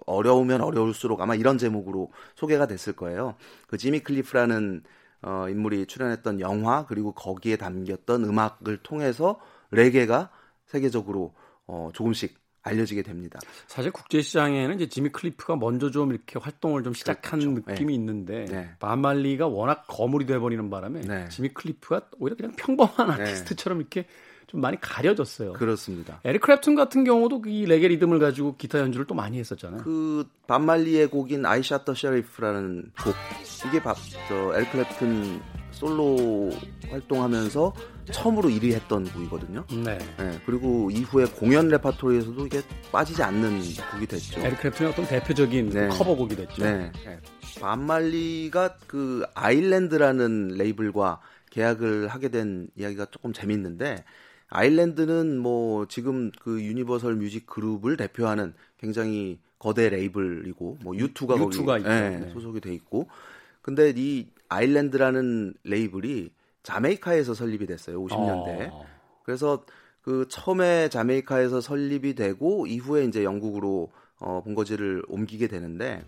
[0.07, 3.37] 어려우면 어려울수록 아마 이런 제목으로 소개가 됐을 거예요.
[3.67, 4.83] 그 지미 클리프라는
[5.23, 10.31] 어, 인물이 출연했던 영화 그리고 거기에 담겼던 음악을 통해서 레게가
[10.67, 11.35] 세계적으로
[11.67, 13.39] 어, 조금씩 알려지게 됩니다.
[13.67, 17.71] 사실 국제 시장에는 이제 지미 클리프가 먼저 좀 이렇게 활동을 좀 시작한 그렇죠.
[17.71, 18.71] 느낌이 있는데 네.
[18.81, 21.29] 밥 말리가 워낙 거물이 돼 버리는 바람에 네.
[21.29, 24.07] 지미 클리프가 오히려 그냥 평범한 아티스트처럼 이렇게
[24.47, 25.55] 좀 많이 가려졌어요.
[25.55, 26.21] 그렇습니다.
[26.25, 29.83] 에릭 크랩튼 같은 경우도 이 레게 리듬을 가지고 기타 연주를 또 많이 했었잖아요.
[29.83, 33.15] 그 밥 말리의 곡인 Shot the Sheriff라는 곡
[33.69, 33.95] 이게 바,
[34.29, 35.41] 저 에릭 클랩튼
[35.75, 36.51] 솔로
[36.89, 37.75] 활동하면서
[38.13, 39.65] 처음으로 1위 했던 곡이거든요.
[39.85, 39.99] 네.
[40.19, 43.61] 네, 그리고 이후에 공연 레파토리에서도 이게 빠지지 않는
[43.93, 44.41] 곡이 됐죠.
[44.41, 45.89] 에릭 크랩튼의 어떤 대표적인 네.
[45.89, 46.63] 커버곡이 됐죠.
[46.63, 46.93] 네.
[47.61, 54.05] 밥 말리가 그 아일랜드라는 레이블과 계약을 하게 된 이야기가 조금 재밌는데
[54.49, 61.79] 아일랜드는 뭐 지금 그 유니버설 뮤직 그룹을 대표하는 굉장히 거대 레이블이고 뭐 유투가 거기 U2가
[61.79, 61.91] 있죠.
[61.91, 62.31] 예, 네.
[62.33, 63.09] 소속이 돼 있고
[63.63, 66.31] 근데 이 아일랜드라는 레이블이
[66.63, 68.87] 자메이카에서 설립이 됐어요 50년대 어.
[69.25, 69.65] 그래서
[70.01, 76.03] 그 처음에 자메이카에서 설립이 되고 이후에 이제 영국으로 어, 본거지를 옮기게 되는데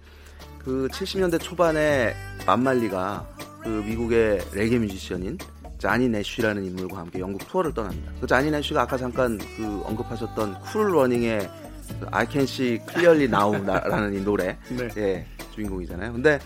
[0.59, 2.15] 그 70년대 초반에
[2.47, 3.27] 밥 말리가
[3.63, 5.39] 그 미국의 레게 뮤지션인
[5.79, 8.13] 자니 내쉬라는 인물과 함께 영국 투어를 떠납니다.
[8.21, 11.51] 그 자니 내쉬가 아까 잠깐 그 언급하셨던 Cool Running의
[12.01, 14.89] 그 I Can See Clearly Now라는 이 노래 네.
[14.97, 16.13] 예, 주인공이잖아요.
[16.13, 16.39] 근데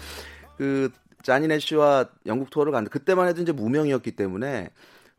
[0.57, 0.91] 그
[1.23, 4.71] 자니 내쉬와 영국 투어를 갔는데 그때만 해도 이제 무명이었기 때문에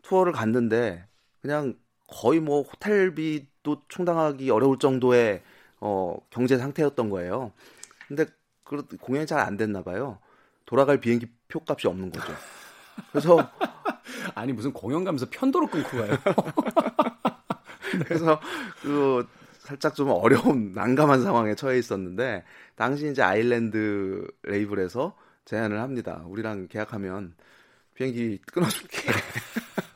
[0.01, 1.05] 투어를 갔는데
[1.41, 1.75] 그냥
[2.07, 5.41] 거의 뭐 호텔비도 충당하기 어려울 정도의
[5.79, 7.51] 어, 경제 상태였던 거예요.
[8.07, 8.25] 근데
[8.63, 10.19] 그 공연이 잘 안 됐나 봐요.
[10.65, 12.33] 돌아갈 비행기 표값이 없는 거죠.
[13.11, 13.49] 그래서
[14.35, 16.17] 아니 무슨 공연 가면서 편도로 끊고 가요.
[18.05, 18.39] 그래서
[18.81, 19.27] 그
[19.59, 22.43] 살짝 좀 어려운 난감한 상황에 처해 있었는데
[22.75, 26.23] 당시 이제 아일랜드 레이블에서 제안을 합니다.
[26.27, 27.35] 우리랑 계약하면
[27.93, 29.11] 비행기 끊어줄게.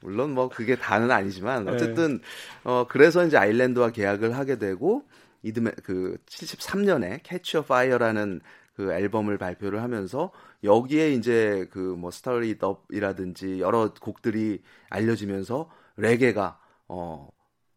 [0.00, 2.20] 물론 뭐 그게 다는 아니지만 어쨌든
[2.64, 5.04] 어 그래서 이제 아일랜드와 계약을 하게 되고
[5.42, 8.40] 이듬해 그 73년에 Catch a Fire라는
[8.74, 10.32] 그 앨범을 발표를 하면서
[10.64, 17.28] 여기에 이제 그 뭐 Stir It Up이라든지 여러 곡들이 알려지면서 레게가 어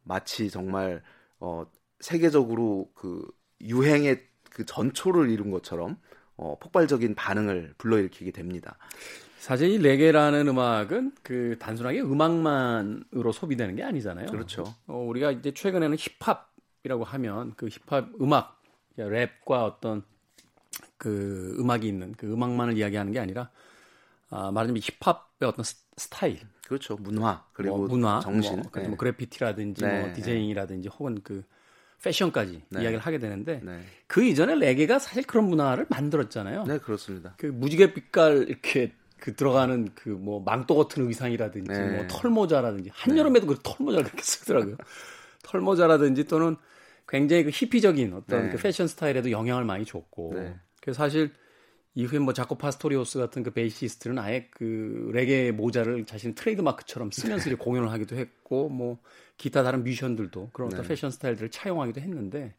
[0.04, 1.04] 마치 정말
[1.40, 1.66] 어
[2.00, 3.26] 세계적으로 그
[3.62, 4.24] 유행의
[4.56, 5.98] 그 전초를 이룬 것처럼
[6.38, 8.78] 어 폭발적인 반응을 불러일으키게 됩니다.
[9.38, 14.28] 사실 이 레게라는 음악은 그 단순하게 음악만으로 소비되는 게 아니잖아요.
[14.28, 14.64] 그렇죠.
[14.88, 18.64] 어, 우리가 이제 최근에는 힙합이라고 하면 그 힙합 음악,
[18.98, 20.04] 랩과 어떤
[20.98, 23.50] 그 음악이 있는 그 음악만을 이야기하는 게 아니라
[24.30, 25.76] 아, 말하자면 힙합의 어떤 스,
[26.10, 26.96] 타일 그렇죠.
[26.96, 28.62] 문화 그리고 뭐 문화, 정신.
[28.62, 28.90] 뭐, 그래서 네.
[28.92, 31.44] 뭐 그래피티라든지 네, 뭐 DJing이라든지 혹은 그
[32.04, 32.82] 패션까지 네.
[32.82, 33.82] 이야기를 하게 되는데 네.
[34.08, 36.66] 그 이전에 레게가 사실 그런 문화를 만들었잖아요.
[36.66, 37.34] 네, 그렇습니다.
[37.38, 41.96] 그 무지개 빛깔 이렇게 그 들어가는 그 뭐 망토 같은 의상이라든지 네.
[41.96, 44.78] 뭐 털모자라든지 한여름에도 그 털모자를 그렇게 쓰더라고요.
[45.44, 46.56] 털모자라든지 또는
[47.08, 48.50] 굉장히 그 히피적인 어떤 네.
[48.52, 50.56] 그 패션 스타일에도 영향을 많이 줬고 네.
[50.82, 51.32] 그래서 사실
[51.94, 57.50] 이후에 뭐 자코 파스토리우스 같은 그 베이시스트는 아예 그 레게 모자를 자신의 트레이드 마크처럼 쓰면서
[57.50, 59.00] 이제 공연을 하기도 했고 뭐
[59.38, 60.88] 기타 다른 뮤지션들도 그런 어떤 네.
[60.88, 62.56] 패션 스타일들을 차용하기도 했는데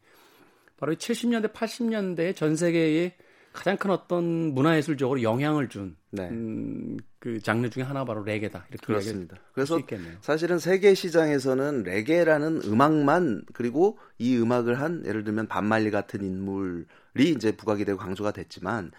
[0.77, 3.15] 바로 이 70년대 80년대 전 세계에
[3.57, 6.29] 가장 큰 어떤 문화예술적으로 영향을 준 네.
[6.29, 9.37] 음, 그 장르 중에 하나 바로 레게다 이렇게 그렇습니다.
[9.51, 9.79] 그래서.
[10.21, 16.85] 사실은 세계 시장에서는 레게라는 음악만 그리고 이 음악을 한 예를 들면 반말리 같은 인물이
[17.17, 18.91] 이제 부각이 되고 강조가 됐지만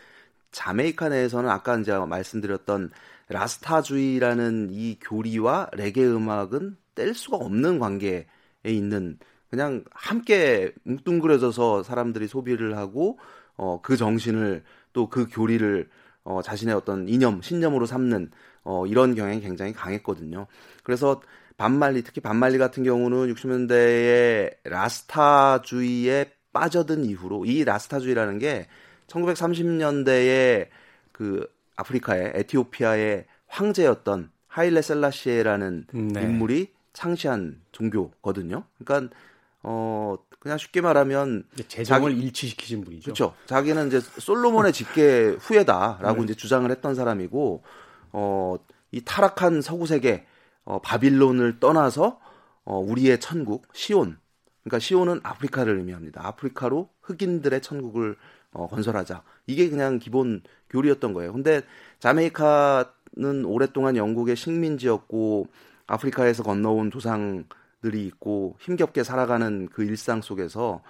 [0.51, 2.91] 자메이카 내에서는 아까 이제 말씀드렸던
[3.29, 8.27] 라스타주의라는 이 교리와 레게 음악은 뗄 수가 없는 관계에
[8.65, 9.19] 있는
[9.51, 13.19] 그냥 함께 뭉뚱그려져서 사람들이 소비를 하고
[13.57, 15.89] 어, 그 정신을 또 그 교리를
[16.25, 18.31] 어, 자신의 어떤 이념, 신념으로 삼는
[18.65, 20.47] 어, 이런 경향이 굉장히 강했거든요.
[20.83, 21.23] 그래서
[21.57, 28.67] 반말리, 특히 반말리 같은 경우는 60년대에 라스타주의에 빠져든 이후로 이 라스타주의라는 게
[29.07, 30.69] 1930년대에
[31.13, 36.23] 그 아프리카의 에티오피아의 황제였던 하일레 셀라시에라는 네.
[36.23, 38.65] 인물이 창시한 종교거든요.
[38.77, 39.15] 그러니까
[39.63, 43.05] 어 그냥 쉽게 말하면 재정을 일치시키신 분이죠.
[43.05, 43.35] 그렇죠.
[43.47, 46.25] 자기는 이제 솔로몬의 직계 후예다라고 네.
[46.25, 47.63] 이제 주장을 했던 사람이고
[48.11, 50.27] 어이 타락한 서구 세계
[50.65, 52.19] 어 바빌론을 떠나서
[52.65, 54.19] 어 우리의 천국 시온
[54.65, 56.27] 그러니까 시온은 아프리카를 의미합니다.
[56.27, 58.17] 아프리카로 흑인들의 천국을
[58.51, 59.23] 어 건설하자.
[59.47, 61.33] 이게 그냥 기본 교리였던 거예요.
[61.33, 61.63] 근데
[62.01, 65.47] 자메이카는 오랫동안 영국의 식민지였고
[65.89, 70.83] 아프리카에서 건너온 조상들이 있고 힘겹게 살아가는 그 일상 속에서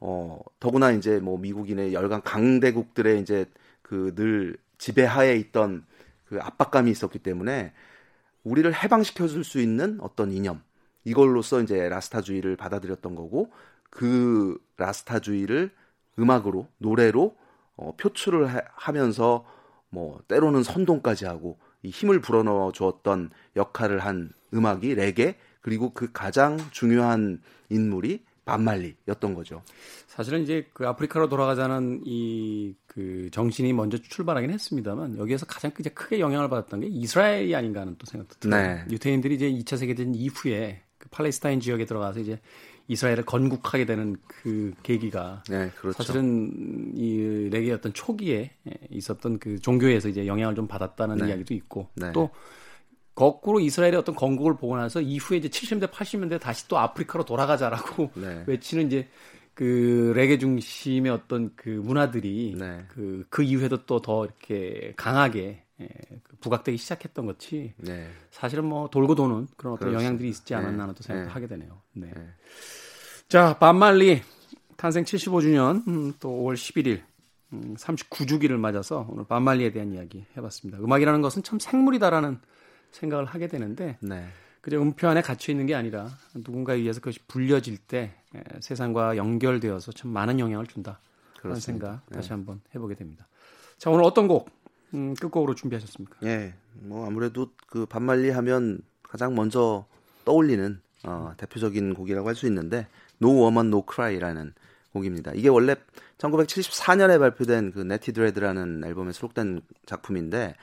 [0.00, 3.46] 어 더구나 이제 뭐 미국인의 열강 강대국들의 이제
[3.82, 5.86] 그 늘 지배하에 있던
[6.26, 7.72] 그 압박감이 있었기 때문에
[8.44, 10.62] 우리를 해방시켜 줄 수 있는 어떤 이념
[11.04, 13.50] 이걸로써 이제 라스타주의를 받아들였던 거고
[13.90, 15.70] 그 라스타주의를
[16.18, 17.36] 음악으로 노래로
[17.76, 19.44] 어, 표출을 하, 하면서
[19.90, 26.58] 뭐 때로는 선동까지 하고 이 힘을 불어넣어 주었던 역할을 한 음악이 레게 그리고 그 가장
[26.70, 27.40] 중요한
[27.70, 29.62] 인물이 반말리였던 거죠.
[30.06, 36.18] 사실은 이제 그 아프리카로 돌아가자는 이 그 정신이 먼저 출발하긴 했습니다만 여기에서 가장 이제 크게
[36.18, 38.62] 영향을 받았던 게 이스라엘이 아닌가 하는 또 생각도 들어요.
[38.62, 38.84] 네.
[38.90, 42.40] 유태인들이 이제 2차 세계대전 이후에 그 팔레스타인 지역에 들어가서 이제
[42.88, 46.02] 이스라엘을 건국하게 되는 그 계기가 네, 그렇죠.
[46.02, 48.52] 사실은 이 어떤 초기에
[48.88, 51.28] 있었던 그 종교에서 이제 영향을 좀 받았다는 네.
[51.28, 52.12] 이야기도 있고 네.
[52.12, 52.30] 또
[53.16, 58.44] 거꾸로 이스라엘의 어떤 건국을 보고 나서 이후에 이제 70년대 80년대 다시 또 아프리카로 돌아가자라고 네.
[58.46, 59.08] 외치는 이제
[59.54, 62.84] 그 레게 중심의 어떤 그 문화들이 네.
[62.88, 65.88] 그, 그 이후에도 또 더 이렇게 강하게 예,
[66.22, 68.08] 그 부각되기 시작했던 것이 네.
[68.30, 70.04] 사실은 뭐 돌고 도는 그런 어떤 그렇습니다.
[70.04, 71.02] 영향들이 있지 않았나 또 네.
[71.02, 71.32] 생각을 네.
[71.32, 71.80] 하게 되네요.
[71.94, 72.12] 네.
[72.14, 72.28] 네.
[73.28, 74.22] 자, 반말리
[74.76, 77.00] 탄생 75주년 음, 또 5월 11일
[77.54, 80.82] 음, 39주기를 맞아서 오늘 반말리에 대한 이야기 해봤습니다.
[80.82, 82.40] 음악이라는 것은 참 생물이다라는
[82.92, 84.26] 생각을 하게 되는데 네.
[84.60, 89.92] 그저 음표 안에 갇혀 있는 게 아니라 누군가에 의해서 그것이 불려질 때 에, 세상과 연결되어서
[89.92, 90.98] 참 많은 영향을 준다.
[91.40, 91.60] 그런.
[91.60, 93.26] 생각 다시 한번 해보게 됩니다.
[93.78, 94.50] 자 오늘 어떤 곡
[94.94, 96.16] 음, 끝곡으로 준비하셨습니까?
[96.24, 99.86] 예, 뭐 아무래도 그 반말리 하면 가장 먼저
[100.24, 102.88] 떠올리는 어, 대표적인 곡이라고 할 수 있는데
[103.22, 104.54] No Woman No Cry라는
[104.92, 105.32] 곡입니다.
[105.34, 105.76] 이게 원래
[106.18, 110.54] 1974년에 발표된 그 네티 드레드라는 앨범에 수록된 작품인데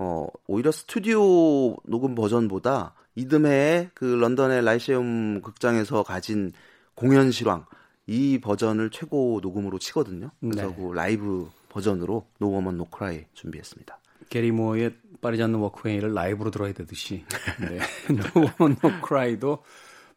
[0.00, 6.52] 어, 오히려 스튜디오 녹음 버전보다 이듬해에 그 런던의 라이시움 극장에서 가진
[6.94, 7.66] 공연 실황
[8.06, 10.30] 이 버전을 최고 녹음으로 치거든요.
[10.40, 10.76] 그래서 네.
[10.76, 13.98] 그 라이브 버전으로 No Woman No Cry 준비했습니다.
[14.28, 17.24] 게리 무어의 Parisienne Walkways를 라이브로 들어야 되듯이
[17.58, 17.80] 네.
[18.08, 19.64] No Cry도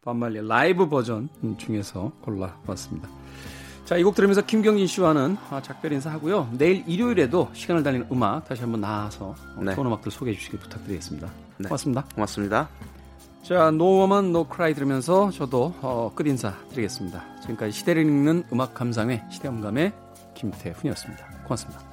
[0.04, 1.28] 밥 말리 라이브 버전
[1.58, 3.10] 중에서 골라봤습니다.
[3.92, 6.52] 자, 이 곡 들으면서 김경진 씨와는 아, 작별 인사하고요.
[6.58, 9.76] 내일 일요일에도 시간을 달리는 음악 다시 한번 나와서 어, 네.
[9.76, 11.28] 좋은 음악들 소개해 주시기 부탁드리겠습니다.
[11.58, 11.68] 네.
[11.68, 12.06] 고맙습니다.
[12.16, 12.70] 고맙습니다.
[13.44, 17.22] 자, No Woman No Cry 들으면서 저도 어, 끝 인사 드리겠습니다.
[17.42, 19.92] 지금까지 시대를 읽는 음악 감상회 시대음감의
[20.36, 21.26] 김태훈이었습니다.
[21.44, 21.91] 고맙습니다.